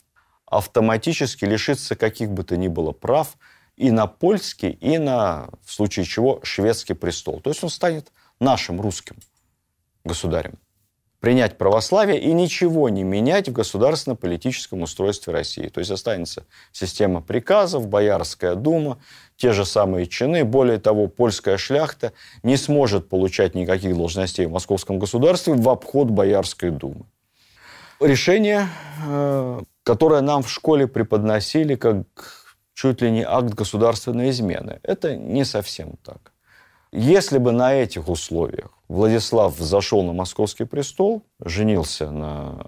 [0.52, 3.38] автоматически лишится каких бы то ни было прав–
[3.82, 7.40] и на польский, и на, в случае чего, шведский престол.
[7.40, 9.16] То есть он станет нашим русским
[10.04, 10.60] государем.
[11.20, 15.68] Принять православие и ничего не менять в государственно-политическом устройстве России.
[15.68, 19.00] То есть останется система приказов, Боярская дума,
[19.36, 20.44] те же самые чины.
[20.44, 26.72] Более того, польская шляхта не сможет получать никаких должностей в московском государстве в обход Боярской
[26.72, 27.06] думы.
[28.00, 28.68] Решение,
[29.08, 32.06] э, которое нам в школе преподносили как
[32.74, 34.80] чуть ли не акт государственной измены.
[34.84, 36.32] Это не совсем так.
[36.92, 42.68] Если бы на этих условиях Владислав зашел на московский престол, женился на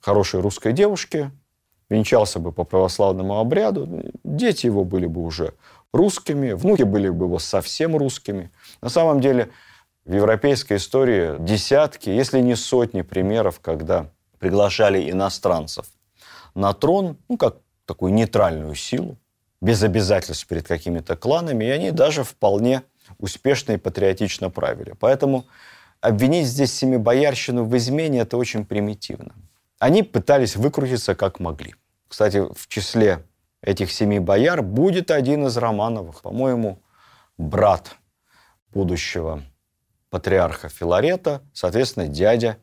[0.00, 1.30] хорошей русской девушке,
[1.88, 3.88] венчался бы по православному обряду,
[4.24, 5.54] дети его были бы уже
[5.92, 8.50] русскими, внуки были бы его совсем русскими.
[8.82, 9.50] На самом деле
[10.04, 15.86] в европейской истории десятки, если не сотни примеров, когда приглашали иностранцев
[16.54, 19.18] на трон, ну, как такую нейтральную силу,
[19.60, 22.82] без обязательств перед какими-то кланами, и они даже вполне
[23.18, 24.94] успешно и патриотично правили.
[24.98, 25.46] Поэтому
[26.00, 29.34] обвинить здесь семибоярщину в измене– это очень примитивно.
[29.78, 31.74] Они пытались выкрутиться как могли.
[32.08, 33.24] Кстати, в числе
[33.62, 36.82] этих семи бояр будет один из Романовых, по-моему,
[37.38, 37.96] брат
[38.72, 39.42] будущего
[40.10, 42.58] патриарха Филарета, соответственно, дядя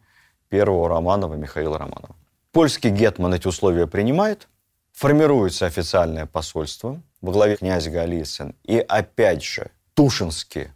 [0.50, 2.16] первого Романова Михаила Романова.
[2.52, 4.48] Польский гетман эти условия принимает–
[5.00, 8.54] формируется официальное посольство во главе князь Голицын.
[8.66, 10.72] И опять же, Тушинский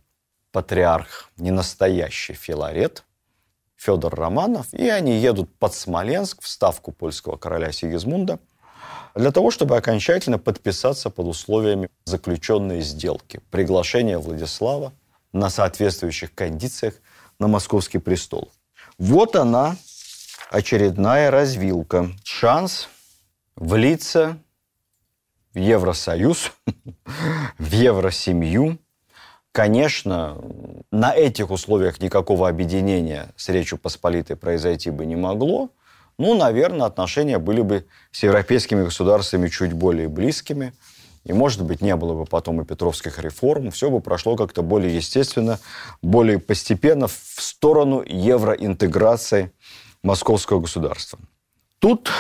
[0.54, 3.04] патриарх, не настоящий Филарет,
[3.76, 8.40] Федор Романов, и они едут под Смоленск в ставку польского короля Сигизмунда
[9.14, 14.94] для того, чтобы окончательно подписаться под условиями заключенной сделки, приглашения Владислава
[15.34, 16.94] на соответствующих кондициях
[17.40, 18.54] на московский престол.
[18.98, 19.76] Вот она,
[20.54, 22.12] очередная развилка.
[22.24, 22.88] Шанс
[23.56, 24.38] влиться
[25.54, 26.52] в Евросоюз,
[27.58, 28.78] в Евросемью.
[29.52, 30.38] Конечно,
[30.92, 35.70] на этих условиях никакого объединения с Речью Посполитой произойти бы не могло.
[36.20, 40.74] Ну, наверное, отношения были бы с европейскими государствами чуть более близкими.
[41.24, 43.72] И, может быть, не было бы потом и петровских реформ.
[43.72, 45.60] Все бы прошло как-то более естественно,
[46.02, 49.52] более постепенно в сторону евроинтеграции
[50.04, 51.20] московского государства.
[51.80, 52.12] Тут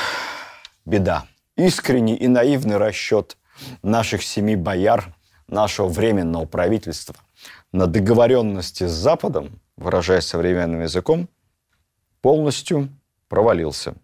[0.85, 1.27] беда.
[1.55, 3.37] Искренний и наивный расчет
[3.83, 5.13] наших семи бояр,
[5.47, 7.15] нашего временного правительства
[7.71, 11.27] на договоренности с Западом, выражаясь современным языком,
[12.21, 12.89] полностью
[13.27, 13.95] провалился.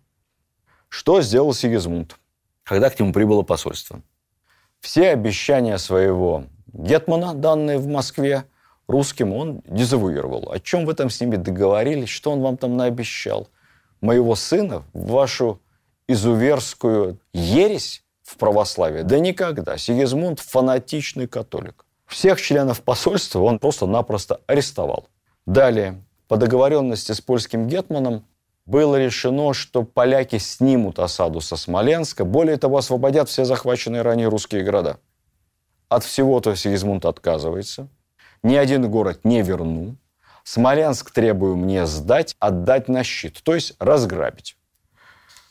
[0.89, 2.17] Что сделал Сигизмунд,
[2.63, 4.01] когда к нему прибыло посольство?
[4.79, 8.45] Все обещания своего Гетмана, данные в Москве,
[8.87, 10.51] русским он дезавуировал.
[10.51, 13.49] О чем вы там с ними договорились, что он вам там наобещал?
[14.01, 15.59] Моего сына в вашу
[16.07, 19.01] изуверскую ересь в православии?
[19.01, 19.77] Да никогда.
[19.77, 21.85] Сигизмунд– фанатичный католик.
[22.05, 25.07] Всех членов посольства он просто-напросто арестовал.
[25.45, 28.25] Далее, по договоренности с польским гетманом
[28.65, 34.63] было решено, что поляки снимут осаду со Смоленска, более того, освободят все захваченные ранее русские
[34.63, 34.97] города.
[35.87, 37.87] От всего-то Сигизмунд отказывается.
[38.43, 39.95] Ни один город не верну.
[40.43, 44.55] Смоленск требую мне сдать, отдать на щит, то есть разграбить.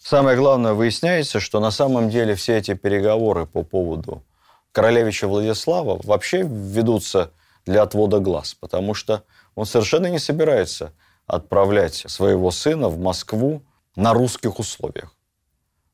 [0.00, 4.24] Самое главное, выясняется, что на самом деле все эти переговоры по поводу
[4.72, 7.32] королевича Владислава вообще ведутся
[7.66, 9.24] для отвода глаз, потому что
[9.54, 10.92] он совершенно не собирается
[11.26, 13.62] отправлять своего сына в Москву
[13.96, 15.14] на русских условиях.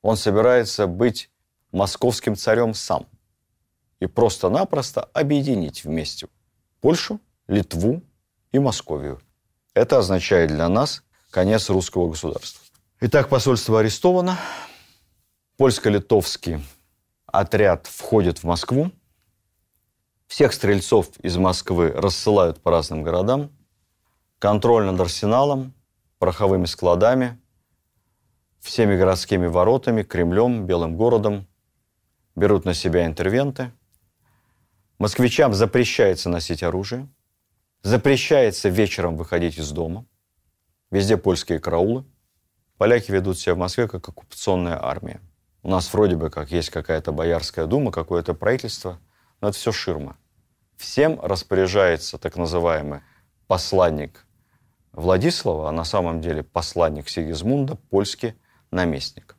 [0.02, 1.30] Он собирается быть
[1.72, 3.06] московским царем сам
[3.98, 6.28] и просто-напросто объединить вместе
[6.80, 8.02] Польшу, Литву
[8.54, 9.20] и Московию.
[9.74, 12.62] Это означает для нас конец русского государства.
[13.00, 14.38] Итак, посольство арестовано.
[15.56, 16.64] Польско-литовский
[17.26, 18.92] отряд входит в Москву.
[20.28, 23.50] Всех стрельцов из Москвы рассылают по разным городам.
[24.38, 25.74] Контроль над арсеналом,
[26.20, 27.40] пороховыми складами,
[28.60, 31.48] всеми городскими воротами, Кремлем, Белым городом
[32.36, 33.72] берут на себя интервенты.
[35.00, 37.08] Москвичам запрещается носить оружие.
[37.84, 40.06] Запрещается вечером выходить из дома.
[40.90, 42.06] Везде польские караулы.
[42.78, 45.20] Поляки ведут себя в Москве как оккупационная армия.
[45.62, 49.00] У нас вроде бы как есть какая-то боярская дума, какое-то правительство,
[49.42, 50.16] но это все ширма.
[50.78, 53.00] Всем распоряжается так называемый
[53.48, 54.24] посланник
[54.92, 58.32] Владислава, а на самом деле посланник Сигизмунда, польский
[58.70, 59.36] наместник.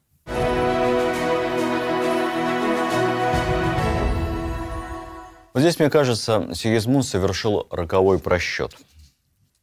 [5.56, 8.76] Вот здесь, мне кажется, Сигизмунд совершил роковой просчет.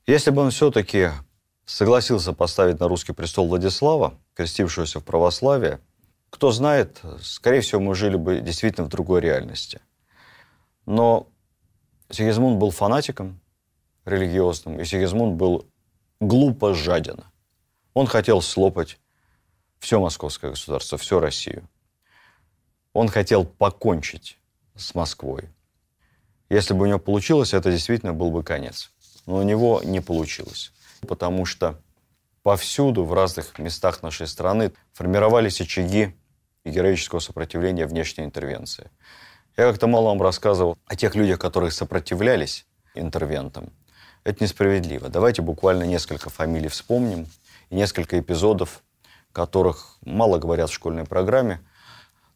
[0.06, 1.10] Если бы он все-таки
[1.66, 5.80] согласился поставить на русский престол Владислава, крестившегося в православие,
[6.30, 9.82] кто знает, скорее всего, мы жили бы действительно в другой реальности.
[10.86, 11.28] Но
[12.08, 13.38] Сигизмунд был фанатиком
[14.06, 15.66] религиозным, и Сигизмунд был
[16.20, 17.22] глупо жаден.
[17.92, 18.98] Он хотел слопать
[19.78, 21.68] все московское государство, всю Россию.
[22.94, 24.38] Он хотел покончить
[24.74, 25.50] с Москвой.
[26.52, 28.90] Если бы у него получилось, это действительно был бы конец.
[29.24, 30.70] Но у него не получилось.
[31.00, 31.80] Потому что
[32.42, 36.14] повсюду, в разных местах нашей страны формировались очаги
[36.66, 38.90] героического сопротивления внешней интервенции.
[39.56, 43.72] Я как-то мало вам рассказывал о тех людях, которые сопротивлялись интервентам.
[44.22, 45.08] Это несправедливо.
[45.08, 47.28] Давайте буквально несколько фамилий вспомним
[47.70, 48.82] и несколько эпизодов,
[49.32, 51.62] которых мало говорят в школьной программе.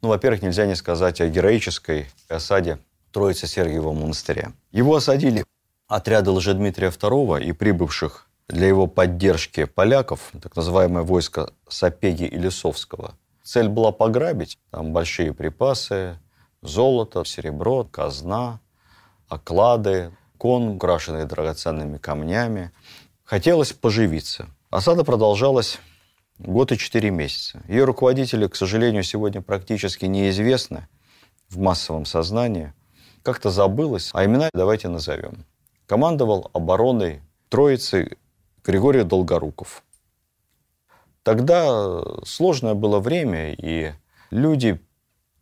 [0.00, 2.78] Ну, во-первых, нельзя не сказать о героической осаде
[3.16, 4.52] Троицы Сергиева монастыря.
[4.72, 5.46] Его осадили
[5.88, 13.14] отряды Лжедмитрия II и прибывших для его поддержки поляков, так называемое войско Сапеги и Лисовского.
[13.42, 14.58] Цель была пограбить.
[14.70, 16.18] Там большие припасы,
[16.60, 18.60] золото, серебро, казна,
[19.28, 22.70] оклады, кон, украшенный драгоценными камнями.
[23.24, 24.50] Хотелось поживиться.
[24.68, 25.78] Осада продолжалась
[26.38, 27.62] год и четыре месяца.
[27.66, 30.86] Ее руководители, к сожалению, сегодня практически неизвестны
[31.48, 32.74] в массовом сознании.
[33.26, 35.44] Как-то забылось, а имена давайте назовем.
[35.88, 38.18] Командовал обороной Троицы
[38.64, 39.82] Григорий Долгоруков.
[41.24, 43.94] Тогда сложное было время, и
[44.30, 44.80] люди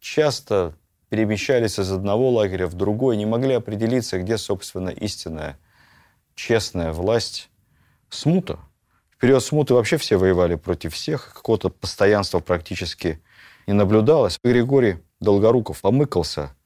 [0.01, 0.73] часто
[1.11, 5.59] перемещались из одного лагеря в другой, не могли определиться, где, собственно, истинная,
[6.35, 7.51] честная власть.
[8.09, 8.61] Смута.
[9.11, 13.23] В период смуты вообще все воевали против всех, какого-то постоянства практически
[13.67, 14.39] не наблюдалось.
[14.43, 16.57] Григорий Долгоруков помыкался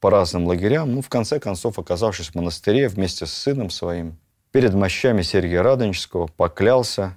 [0.00, 4.18] по разным лагерям, ну, в конце концов, оказавшись в монастыре вместе с сыном своим,
[4.52, 7.16] перед мощами Сергия Радонежского поклялся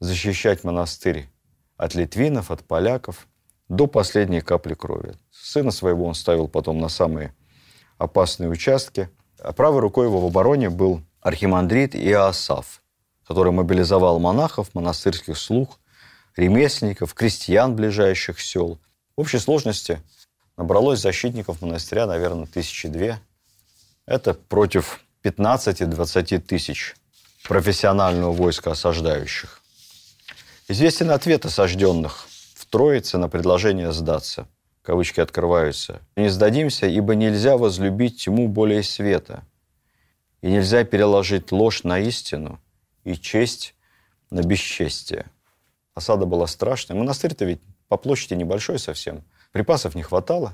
[0.00, 1.28] защищать монастырь
[1.76, 3.26] от литвинов, от поляков
[3.68, 5.14] до последней капли крови.
[5.30, 7.34] Сына своего он ставил потом на самые
[7.98, 9.10] опасные участки.
[9.38, 12.82] А правой рукой его в обороне был архимандрит Иоасаф,
[13.26, 15.78] который мобилизовал монахов, монастырских слуг,
[16.36, 18.78] ремесленников, крестьян ближайших сел.
[19.16, 20.00] В общей сложности
[20.56, 23.20] набралось защитников монастыря, наверное, тысячи две.
[24.06, 26.94] Это против 15-20 тысяч
[27.44, 29.62] профессионального войска осаждающих.
[30.68, 34.46] Известен ответ осажденных в Троице на предложение сдаться–
[34.86, 39.42] кавычки открываются, «Не сдадимся, ибо нельзя возлюбить тьму более света,
[40.42, 42.60] и нельзя переложить ложь на истину
[43.02, 43.74] и честь
[44.30, 45.26] на бесчестие».
[45.94, 46.96] Осада была страшная.
[46.96, 49.24] Монастырь-то ведь по площади небольшой совсем.
[49.56, 50.52] Припасов не хватало,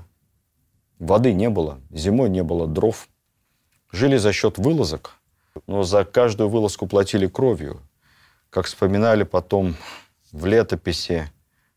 [0.97, 3.09] воды не было, зимой не было дров.
[3.91, 5.19] Жили за счет вылазок,
[5.67, 7.81] но за каждую вылазку платили кровью.
[8.49, 9.75] Как вспоминали потом
[10.31, 11.29] в летописи,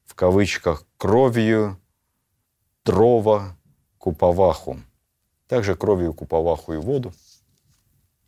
[0.04, 1.80] в кавычках, кровью
[2.84, 3.56] дрова,
[3.98, 4.78] куповаху.
[5.48, 7.12] Также кровью куповаху и воду,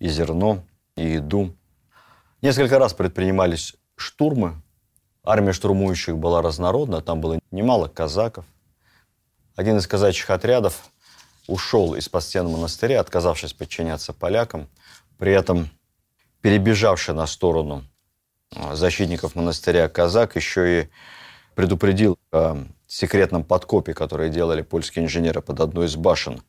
[0.01, 0.65] и зерно,
[0.97, 1.55] и еду.
[2.43, 4.61] Несколько раз предпринимались штурмы.
[5.23, 8.45] Армия штурмующих была разнородна, там было немало казаков.
[9.59, 10.85] Один из казачьих отрядов
[11.49, 14.69] ушел из-под стен монастыря, отказавшись подчиняться полякам,
[15.19, 15.69] при этом
[16.43, 17.85] перебежавший на сторону
[18.55, 20.89] а, защитников монастыря казак еще и
[21.57, 26.41] предупредил о секретном подкопе, который делали польские инженеры под одной из башен.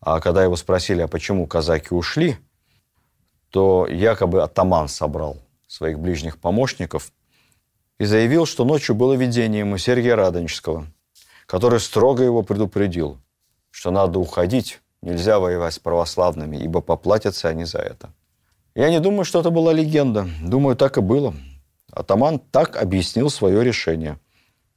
[0.00, 2.38] А когда его спросили, а почему казаки ушли,
[3.50, 5.36] то якобы атаман собрал
[5.68, 7.12] своих ближних помощников
[7.98, 10.88] и заявил, что ночью было видение ему Сергия Радонежского,
[11.46, 13.18] который строго его предупредил,
[13.70, 18.10] что надо уходить, нельзя воевать с православными, ибо поплатятся они за это.
[18.74, 20.28] Я не думаю, что это была легенда.
[20.42, 21.34] Думаю, так и было.
[21.92, 24.18] Атаман так объяснил свое решение.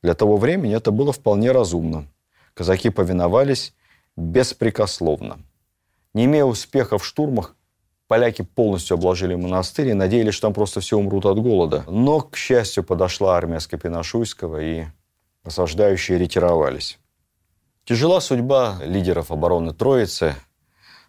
[0.01, 2.07] Для того времени это было вполне разумно.
[2.53, 3.73] Казаки повиновались
[4.15, 5.39] беспрекословно.
[6.13, 7.55] Не имея успеха в штурмах,
[8.07, 11.83] поляки полностью обложили монастырь и надеялись, что там просто все умрут от голода.
[11.87, 14.85] Но, к счастью, подошла армия Скопина-Шуйского, и
[15.43, 16.99] осаждающие ретировались.
[17.85, 20.35] Тяжела судьба лидеров обороны Троицы.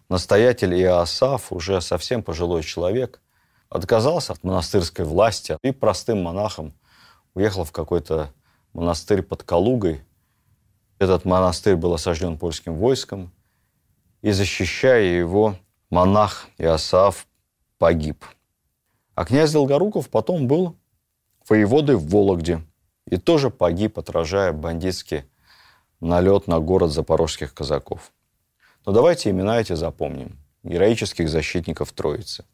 [0.09, 3.21] Настоятель Иоасаф, уже совсем пожилой человек,
[3.69, 6.73] отказался от монастырской власти и простым монахом
[7.33, 8.33] уехал в какой-то
[8.73, 10.01] монастырь под Калугой.
[10.99, 13.31] Этот монастырь был осажден польским войском.
[14.21, 15.55] и защищая его,
[15.89, 17.27] монах Иосаф
[17.79, 18.23] погиб.
[19.15, 20.75] А князь Долгоруков потом был
[21.49, 22.61] воеводой в Вологде
[23.11, 25.25] и тоже погиб, отражая бандитский
[25.99, 28.11] налет на город запорожских казаков.
[28.85, 30.39] Но давайте имена эти запомним.
[30.63, 32.45] Героических защитников Троицы.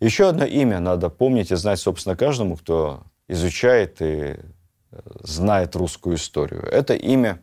[0.00, 4.38] Еще одно имя надо помнить и знать, собственно, каждому, кто изучает и э,
[5.22, 6.62] знает русскую историю.
[6.62, 7.42] Это имя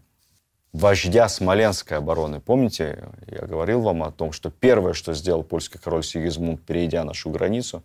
[0.71, 2.39] вождя Смоленской обороны.
[2.39, 7.29] Помните, я говорил вам о том, что первое, что сделал польский король Сигизмунд, перейдя нашу
[7.29, 7.83] границу,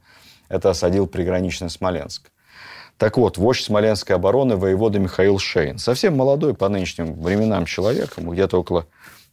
[0.49, 2.31] это осадил приграничный Смоленск.
[3.01, 5.79] Так вот, вождь Смоленской обороны воевода Михаил Шейн.
[5.79, 8.87] Совсем молодой по нынешним временам человек, ему где-то около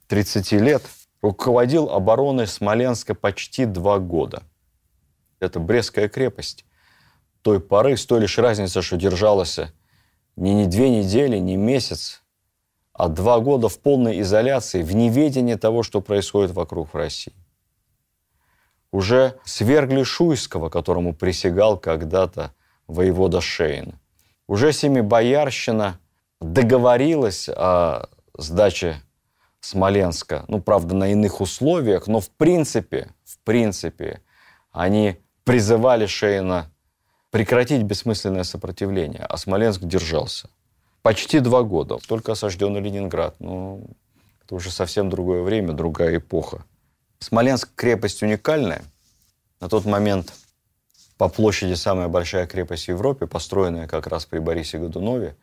[0.08, 0.84] 30 лет,
[1.22, 4.44] руководил обороной Смоленска почти два года.
[5.42, 6.64] Это Брестская крепость.
[7.42, 9.60] Той поры, с той лишь разницей, что держалась
[10.38, 12.24] не, не две недели, не месяц,
[12.94, 17.36] а два года в полной изоляции, в неведении того, что происходит вокруг в России.
[18.94, 22.54] Уже свергли Шуйского, которому присягал когда-то
[22.88, 24.00] воевода Шейн.
[24.48, 26.00] Уже Семибоярщина
[26.40, 28.08] договорилась о
[28.38, 29.02] сдаче
[29.60, 34.22] Смоленска, ну, правда, на иных условиях, но в принципе, в принципе,
[34.72, 36.72] они призывали Шейна
[37.32, 40.50] прекратить бессмысленное сопротивление, а Смоленск держался.
[41.02, 43.36] Почти два года, только осажденный Ленинград.
[43.40, 43.90] Ну,
[44.44, 46.64] это уже совсем другое время, другая эпоха.
[47.20, 48.84] Смоленск крепость уникальная.
[49.60, 50.34] На тот момент
[51.18, 55.36] по площади самая большая крепость в Европе, построенная как раз при Борисе Годунове.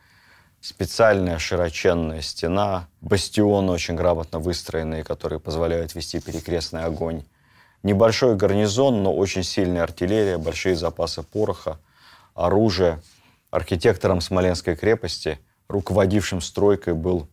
[0.61, 7.25] Специальная широченная стена, бастионы очень грамотно выстроенные, которые позволяют вести перекрестный огонь.
[7.83, 11.79] Небольшой гарнизон, но очень сильная артиллерия, большие запасы пороха,
[12.35, 13.03] оружия.
[13.51, 17.29] Архитектором Смоленской крепости, руководившим стройкой, был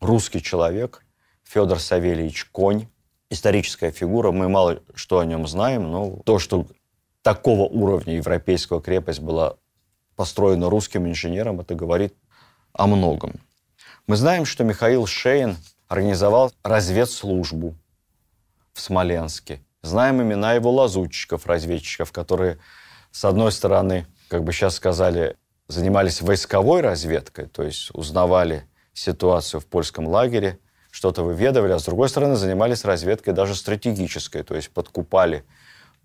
[0.00, 1.04] русский человек
[1.42, 2.86] Федор Савельевич Конь.
[3.30, 6.66] Историческая фигура, мы мало что о нем знаем, но то, что
[7.22, 9.56] такого уровня европейская крепость была
[10.16, 12.14] построена русским инженером, это говорит
[12.72, 13.40] о многом.
[14.06, 15.56] Мы знаем, что Михаил Шейн
[15.88, 17.74] организовал разведслужбу
[18.72, 19.60] в Смоленске.
[19.82, 22.58] Знаем имена его лазутчиков, разведчиков, которые,
[23.10, 25.36] с одной стороны, как бы сейчас сказали,
[25.68, 30.58] занимались войсковой разведкой, то есть узнавали ситуацию в польском лагере,
[30.90, 35.44] что-то выведывали, а с другой стороны занимались разведкой даже стратегической, то есть подкупали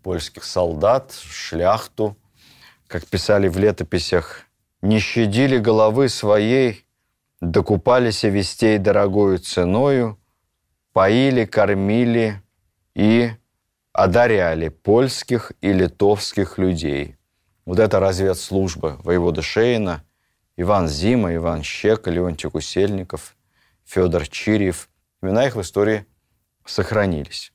[0.06, 2.16] польских солдат, шляхту,
[2.86, 4.43] как писали в летописях,
[4.84, 6.86] не щадили головы своей,
[7.41, 10.20] докупались вестей дорогою ценою,
[10.93, 12.39] поили, кормили
[12.93, 13.32] и
[13.93, 17.16] одаряли польских и литовских людей.
[17.66, 20.03] Вот это разведслужба воевода Шейна,
[20.56, 23.36] Иван Зима, Иван Щека, Леонтий Кусельников,
[23.86, 24.88] Федор Чирьев.
[25.24, 26.06] Имена их в истории
[26.64, 27.55] сохранились.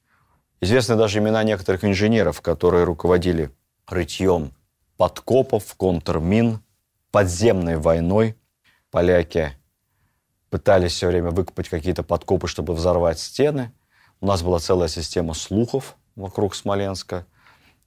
[0.61, 3.51] Известны даже имена некоторых инженеров, которые руководили
[3.87, 4.53] рытьем
[4.99, 6.61] подкопов, контрмин,
[7.11, 8.37] подземной войной.
[8.91, 9.53] Поляки
[10.51, 13.73] пытались все время выкопать какие-то подкопы, чтобы взорвать стены.
[14.21, 17.27] У нас была целая система слухов вокруг Смоленска.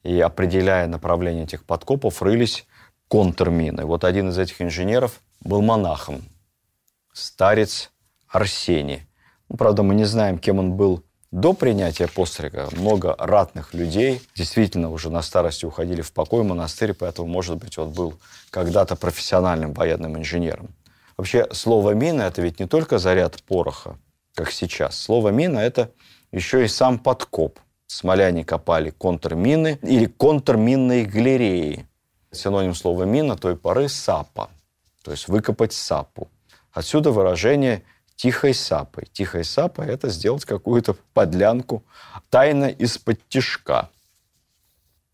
[0.02, 2.66] И определяя направление этих подкопов, рылись
[3.08, 3.86] контрмины.
[3.86, 6.24] Вот один из этих инженеров был монахом.
[7.14, 7.92] Старец
[8.28, 9.08] Арсений.
[9.48, 11.04] Ну, правда, мы не знаем, кем он был
[11.34, 16.94] до принятия пострига много ратных людей действительно уже на старости уходили в покой в монастырь,
[16.94, 18.14] поэтому, может быть, он был
[18.52, 20.70] когда-то профессиональным военным инженером.
[21.18, 23.98] Вообще, слово «мина»— это ведь не только заряд пороха,
[24.36, 24.96] как сейчас.
[25.00, 25.90] Слово «мина»— это
[26.32, 27.60] еще и сам подкоп.
[27.88, 31.88] Смоляне копали контрмины или контрминные галереи.
[32.32, 34.52] Синоним слова «мина» той поры— сапа,
[35.04, 36.28] то есть выкопать сапу.
[36.72, 37.82] Отсюда выражение
[38.24, 39.06] тихой сапой.
[39.12, 41.84] Тихой сапой– это сделать какую-то подлянку
[42.30, 43.90] тайно из-под тишка.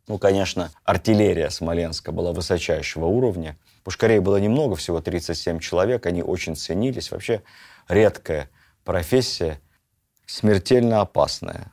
[0.07, 3.57] Ну, конечно, артиллерия Смоленска была высочайшего уровня.
[3.83, 6.05] Пушкарей было немного, всего 37 человек.
[6.05, 7.09] Они очень ценились.
[7.09, 7.41] Вообще
[7.87, 8.51] редкая
[8.83, 9.59] профессия,
[10.27, 11.71] смертельно опасная.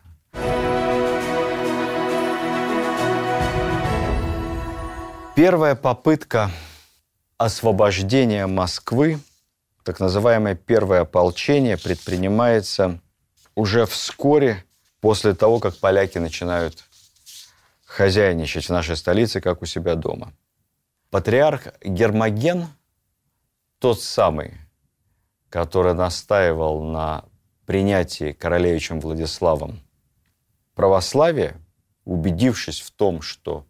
[5.34, 6.50] Первая попытка
[7.36, 9.18] освобождения Москвы
[9.86, 13.00] так называемое первое ополчение предпринимается
[13.54, 14.64] уже вскоре
[15.00, 16.82] после того, как поляки начинают
[17.84, 20.32] хозяйничать в нашей столице, как у себя дома.
[21.10, 22.66] Патриарх Гермоген,
[23.78, 24.54] тот самый,
[25.50, 27.24] который настаивал на
[27.64, 29.78] принятии королевичем Владиславом
[30.74, 31.64] православия,
[32.04, 33.64] убедившись в том, что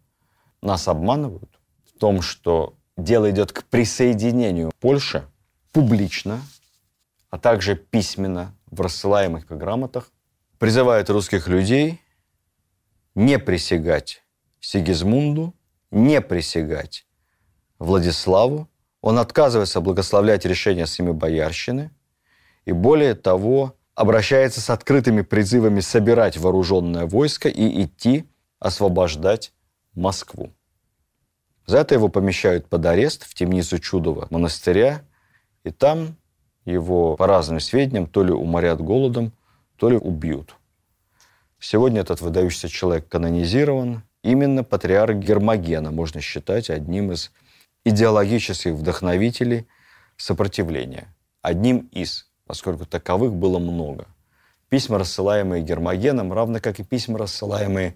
[0.63, 5.29] нас обманывают, в том, что дело идет к присоединению Польши–
[5.77, 6.41] публично,
[7.29, 10.11] а также письменно в рассылаемых грамотах
[10.59, 12.01] призывает русских людей
[13.15, 14.23] не присягать
[14.59, 15.53] Сигизмунду,
[15.91, 17.07] не присягать
[17.79, 18.71] Владиславу.
[19.03, 21.91] Он отказывается благословлять решение Семи Боярщины.
[22.65, 28.25] И более того, обращается с открытыми призывами собирать вооруженное войско и идти
[28.61, 29.53] освобождать
[29.93, 30.55] Москву.
[31.67, 35.03] За это его помещают под арест в темницу Чудова монастыря,
[35.67, 36.17] и там
[36.65, 39.33] его, по разным сведениям, то ли уморят голодом,
[39.77, 40.57] то ли убьют.
[41.59, 44.03] Сегодня этот выдающийся человек канонизирован.
[44.23, 47.33] Именно патриарх Гермогена можно считать одним из
[47.85, 49.67] идеологических вдохновителей
[50.17, 51.15] сопротивления.
[51.43, 54.07] Одним из, поскольку таковых было много.
[54.69, 57.95] Письма, рассылаемые Гермогеном, равно как и письма, рассылаемые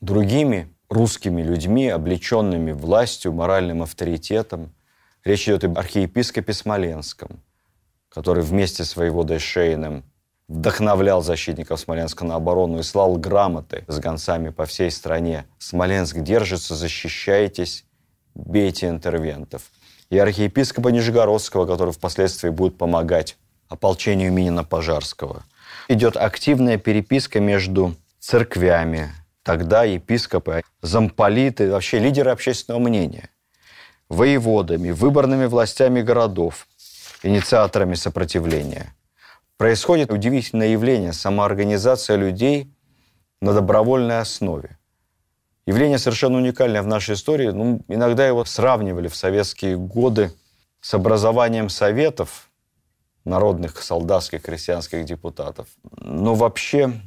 [0.00, 4.72] другими русскими людьми, облеченными властью, моральным авторитетом.
[5.24, 7.40] Речь идет об архиепископе Смоленском,
[8.08, 10.04] который вместе с воеводой Шейном
[10.48, 15.46] вдохновлял защитников Смоленска на оборону и слал грамоты с гонцами по всей стране.
[15.58, 17.84] Смоленск держится, защищайтесь,
[18.34, 19.70] бейте интервентов.
[20.10, 23.38] И архиепископа Нижегородского, который впоследствии будет помогать
[23.68, 25.44] ополчению Минина Пожарского.
[25.88, 29.10] Идет активная переписка между церквями,
[29.42, 33.30] тогда епископы, замполиты, вообще лидеры общественного мнения,
[34.12, 36.66] воеводами, выборными властями городов,
[37.22, 38.94] инициаторами сопротивления–
[39.62, 42.68] происходит удивительное явление– самоорганизация людей
[43.40, 44.76] на добровольной основе.
[45.66, 47.50] Явление совершенно уникальное в нашей истории.
[47.50, 50.32] Ну, иногда его сравнивали в советские годы
[50.80, 52.50] с образованием советов
[53.24, 55.68] народных, солдатских, крестьянских депутатов.
[55.96, 57.00] Но вообще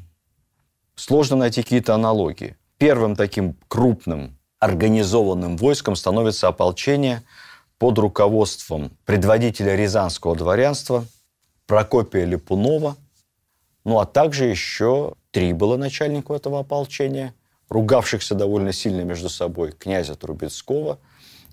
[0.96, 2.56] сложно найти какие-то аналогии.
[2.78, 7.22] Первым таким крупным организованным войском становится ополчение
[7.78, 11.06] под руководством предводителя рязанского дворянства
[11.68, 12.96] Прокопия Липунова,
[13.84, 17.36] ну а также еще три было начальников этого ополчения,
[17.70, 20.98] ругавшихся довольно сильно между собой, князя Трубецкого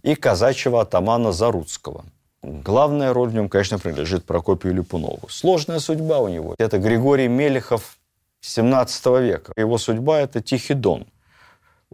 [0.02, 2.06] и казачьего атамана Заруцкого.
[2.42, 5.28] Главная роль в нем, конечно, принадлежит Прокопию Липунову.
[5.28, 6.54] Сложная судьба у него.
[6.58, 7.98] Это Григорий Мелехов
[8.40, 9.52] 17 века.
[9.56, 11.06] Его судьба– это Тихий Дон.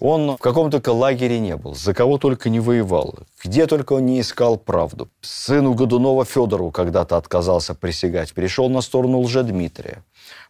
[0.00, 4.06] Он в каком только лагере не был, за кого только не воевал, где только он
[4.06, 5.08] не искал правду.
[5.22, 10.04] Сыну Годунова Федору когда-то отказался присягать, перешел на сторону Лжедмитрия.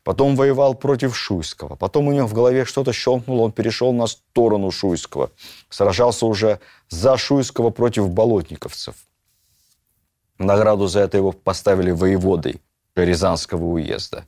[0.04, 1.76] Потом воевал против Шуйского.
[1.76, 5.30] Потом у него в голове что-то щелкнуло, он перешел на сторону Шуйского.
[5.70, 6.60] Сражался уже
[6.90, 8.96] за Шуйского против болотниковцев.
[10.38, 12.60] Награду за это его поставили воеводой
[12.96, 14.24] Рязанского уезда.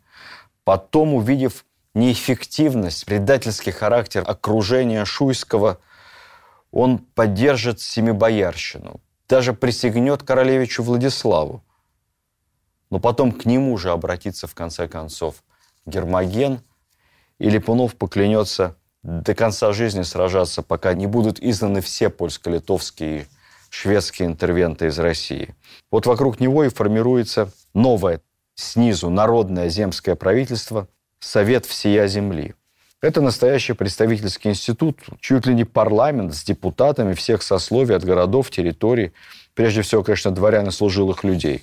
[0.64, 1.64] Потом, увидев
[1.94, 5.78] неэффективность, предательский характер окружения Шуйского,
[6.70, 11.64] он поддержит Семибоярщину, даже присягнет королевичу Владиславу.
[12.90, 15.42] Но потом к нему же обратится в конце концов
[15.86, 16.60] Гермоген,
[17.38, 23.26] и Липунов поклянется до конца жизни сражаться, пока не будут изгнаны все польско-литовские
[23.70, 25.54] шведские интервенты из России.
[25.90, 28.20] Вот вокруг него и формируется новое
[28.54, 30.88] снизу народное земское правительство–
[31.20, 32.54] Совет всея земли.
[33.02, 39.12] Это настоящий представительский институт, чуть ли не парламент с депутатами всех сословий от городов, территорий,
[39.54, 41.62] прежде всего, конечно, дворян и служилых людей.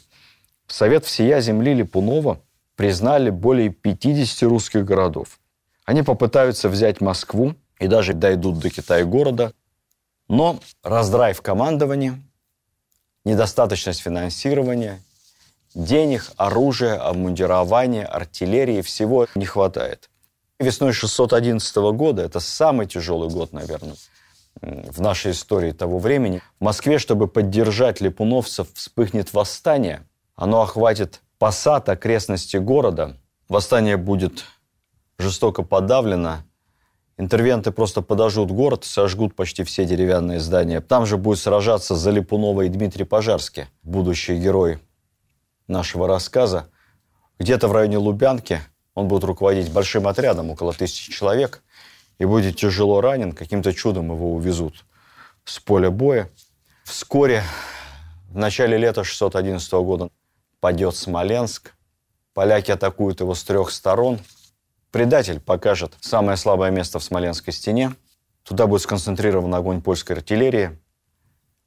[0.67, 2.39] Совет всея земли Липунова
[2.75, 5.39] признали более 50 русских городов.
[5.85, 9.53] Они попытаются взять Москву и даже дойдут до Китая-города,
[10.27, 12.21] но раздрай в командовании,
[13.25, 15.01] недостаточность финансирования,
[15.77, 20.09] денег, оружия, обмундирования, артиллерии, всего не хватает.
[20.59, 23.95] Весной 611 года, это самый тяжелый год, наверное,
[24.59, 30.01] в нашей истории того времени, в Москве, чтобы поддержать липуновцев, вспыхнет восстание.
[30.35, 33.17] Оно охватит посад окрестности города.
[33.47, 34.45] Восстание будет
[35.19, 36.37] жестоко подавлено.
[37.19, 40.81] Интервенты просто подожгут город, сожгут почти все деревянные здания.
[40.81, 44.79] Там же будет сражаться за Липунова и Дмитрий Пожарский, будущий герой
[45.67, 46.69] нашего рассказа.
[47.39, 48.61] Где-то в районе Лубянки
[48.93, 51.63] он будет руководить большим отрядом, около тысячи человек,
[52.17, 53.33] и будет тяжело ранен.
[53.33, 54.85] Каким-то чудом его увезут
[55.45, 56.29] с поля боя.
[56.83, 57.43] Вскоре,
[58.29, 60.09] в начале лета 611 года,
[60.59, 61.73] падет Смоленск.
[62.33, 64.19] Поляки атакуют его с трех сторон.
[64.91, 67.95] Предатель покажет самое слабое место в Смоленской стене.
[68.43, 70.79] Туда будет сконцентрирован огонь польской артиллерии.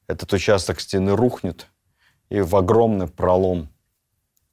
[0.07, 1.67] Этот участок стены рухнет,
[2.31, 3.69] и в огромный пролом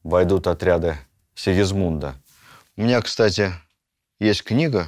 [0.07, 0.97] войдут отряды
[1.35, 2.15] Сигизмунда.
[2.77, 3.51] У меня, кстати,
[4.19, 4.87] есть книга,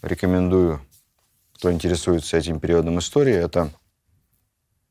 [0.00, 0.80] рекомендую,
[1.54, 3.34] кто интересуется этим периодом истории.
[3.34, 3.72] Это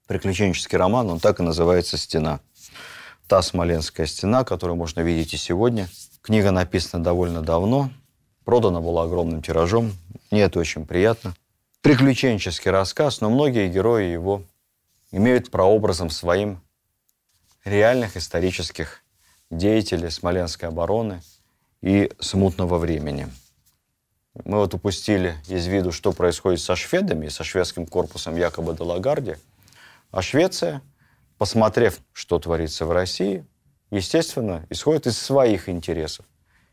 [0.07, 2.41] приключенческий роман, он так и называется «Стена».
[3.27, 5.87] Та Смоленская стена, которую можно видеть и сегодня.
[6.21, 7.89] Книга написана довольно давно,
[8.43, 9.93] продана была огромным тиражом.
[10.29, 11.33] Мне это очень приятно.
[11.81, 14.43] Приключенческий рассказ, но многие герои его
[15.11, 16.61] имеют прообразом своим
[17.63, 19.02] реальных исторических
[19.57, 21.21] деятелей Смоленской обороны
[21.81, 23.27] и смутного времени.
[24.45, 29.37] Мы вот упустили из виду, что происходит со шведами, со шведским корпусом якобы до Лагарди.
[30.11, 30.81] А Швеция,
[31.37, 33.45] посмотрев, что творится в России,
[33.91, 36.25] естественно, исходит из своих интересов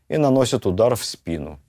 [0.09, 1.59] и наносит удар в спину.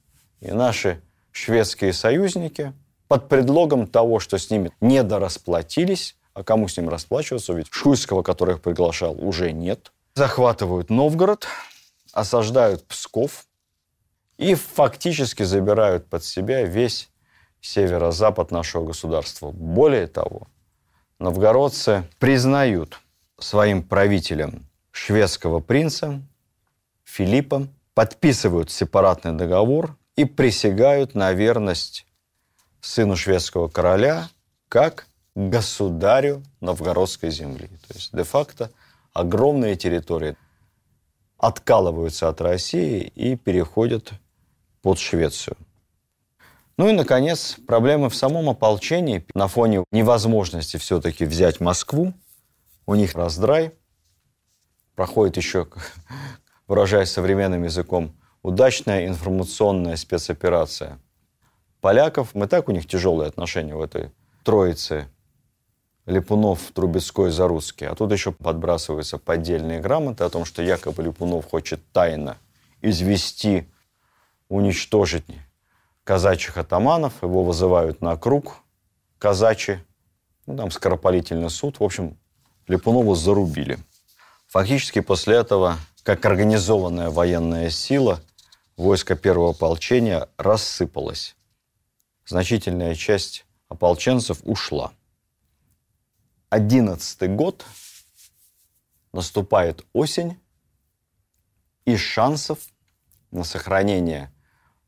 [0.40, 2.72] И наши шведские союзники
[3.06, 8.54] под предлогом того, что с ними недорасплатились, а кому с ним расплачиваться, ведь Шуйского, который
[8.54, 11.46] их приглашал, уже нет, захватывают Новгород,
[12.12, 13.46] осаждают Псков
[14.36, 17.08] и фактически забирают под себя весь
[17.60, 19.50] северо-запад нашего государства.
[19.50, 20.48] Более того,
[21.18, 22.98] новгородцы признают
[23.38, 26.20] своим правителем шведского принца
[27.04, 32.06] Филиппа подписывают сепаратный договор и присягают на верность
[32.80, 34.28] сыну шведского короля
[34.68, 37.68] как государю новгородской земли.
[37.86, 38.70] То есть де-факто
[39.12, 40.36] огромные территории
[41.38, 44.12] откалываются от России и переходят
[44.80, 45.56] под Швецию.
[46.78, 52.14] Ну и, наконец, проблемы в самом ополчении на фоне невозможности все-таки взять Москву.
[52.86, 53.72] У них раздрай.
[54.94, 55.66] Проходит еще
[56.66, 60.98] выражаясь современным языком, удачная информационная спецоперация.
[61.80, 64.10] Поляков, мы так у них тяжелые отношения в этой
[64.42, 65.08] троице.
[66.06, 67.86] Липунов, Трубецкой, Заруцкий.
[67.86, 72.38] А тут еще подбрасываются поддельные грамоты о том, что якобы Липунов хочет тайно
[72.80, 73.68] извести,
[74.48, 75.24] уничтожить
[76.04, 77.22] казачьих атаманов.
[77.22, 78.56] Его вызывают на круг
[79.18, 79.78] казачи.
[80.46, 81.78] Ну, там скоропалительный суд.
[81.78, 82.18] В общем,
[82.66, 83.78] Липунова зарубили.
[84.48, 88.20] Фактически после этого как организованная военная сила,
[88.76, 91.36] войско первого ополчения рассыпалось.
[92.26, 94.92] Значительная часть ополченцев ушла.
[96.52, 97.64] Одиннадцатый год,
[99.14, 100.38] наступает осень,
[101.86, 102.58] и шансов
[103.30, 104.30] на сохранение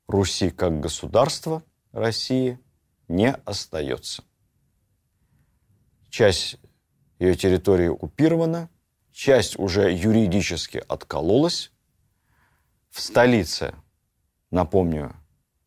[0.06, 1.62] Руси как государства
[1.92, 2.58] России
[3.08, 4.24] не остается.
[6.10, 6.58] Часть
[7.18, 8.68] ее территории оккупирована,
[9.10, 11.72] часть уже юридически откололась.
[12.90, 13.74] В столице,
[14.50, 15.16] напомню,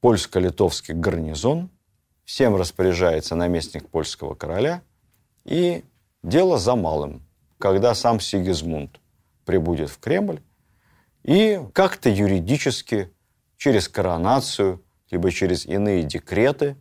[0.01, 1.71] польско-литовский гарнизон,
[2.23, 4.83] всем распоряжается наместник польского короля,
[5.47, 5.83] и
[6.21, 7.25] дело за малым,
[7.57, 8.99] когда сам Сигизмунд
[9.45, 10.41] прибудет в Кремль
[11.23, 13.11] и как-то юридически
[13.57, 16.75] через коронацию, либо через иные декреты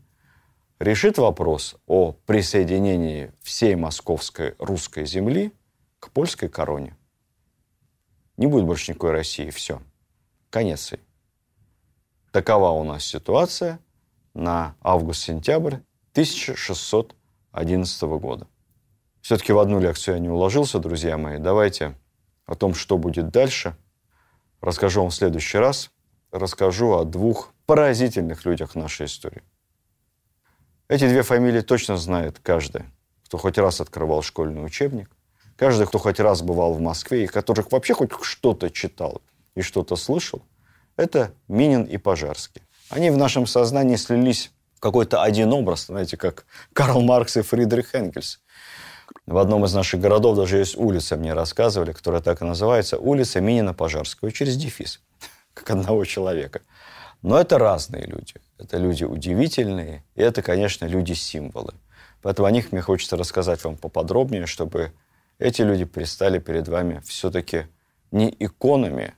[0.79, 5.53] решит вопрос о присоединении всей московской русской земли–
[6.07, 6.97] к польской короне.
[8.37, 9.83] Не будет больше никакой России, все.
[10.51, 11.01] Конец ей.
[12.31, 13.81] Такова у нас ситуация
[14.35, 15.77] на август-сентябрь
[16.13, 18.47] 1611 года.
[19.27, 21.39] Все-таки в одну лекцию я не уложился, друзья мои.
[21.39, 21.97] Давайте
[22.47, 23.75] о том, что будет дальше,
[24.61, 25.91] расскажу вам в следующий раз.
[26.31, 29.43] Расскажу о двух поразительных людях нашей истории.
[30.87, 32.85] Эти две фамилии точно знает каждый,
[33.25, 35.11] кто хоть раз открывал школьный учебник
[35.57, 39.23] Каждый, кто хоть раз бывал в Москве, и которых вообще хоть что-то читал
[39.57, 40.41] и что-то слышал,
[40.95, 42.63] это Минин и Пожарский.
[42.91, 47.93] Они в нашем сознании слились в какой-то один образ, знаете, как Карл Маркс и Фридрих
[47.93, 48.41] Энгельс.
[49.27, 53.41] В одном из наших городов даже есть улица, мне рассказывали, которая так и называется, улица
[53.41, 55.01] Минина Пожарского, через дефис,
[55.55, 56.63] как одного человека.
[57.23, 58.35] Но это разные люди.
[58.59, 61.75] Это люди удивительные, и это, конечно, люди-символы.
[62.23, 64.93] Поэтому о них мне хочется рассказать вам поподробнее, чтобы
[65.39, 67.67] эти люди предстали перед вами все-таки
[68.13, 69.15] не иконами,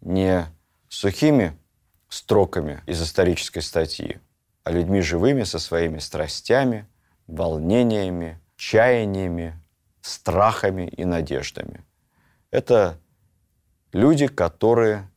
[0.00, 0.46] не
[0.88, 1.56] сухими
[2.08, 4.18] строками из исторической статьи,
[4.64, 6.86] а людьми живыми со своими страстями,
[7.26, 9.60] волнениями, чаяниями,
[10.00, 11.84] страхами и надеждами.
[12.50, 12.98] Это
[13.92, 15.10] люди, которые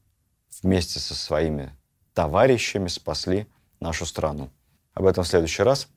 [0.61, 1.72] вместе со своими
[2.14, 3.48] товарищами спасли
[3.80, 4.49] нашу страну.
[4.94, 5.88] Об этом в следующий раз.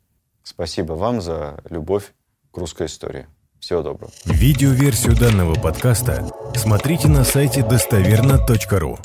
[0.44, 2.12] Спасибо вам за любовь
[2.52, 3.26] к русской истории.
[3.58, 4.12] Всего доброго.
[4.26, 8.98] Видеоверсию данного подкаста смотрите на сайте достоверно.ру.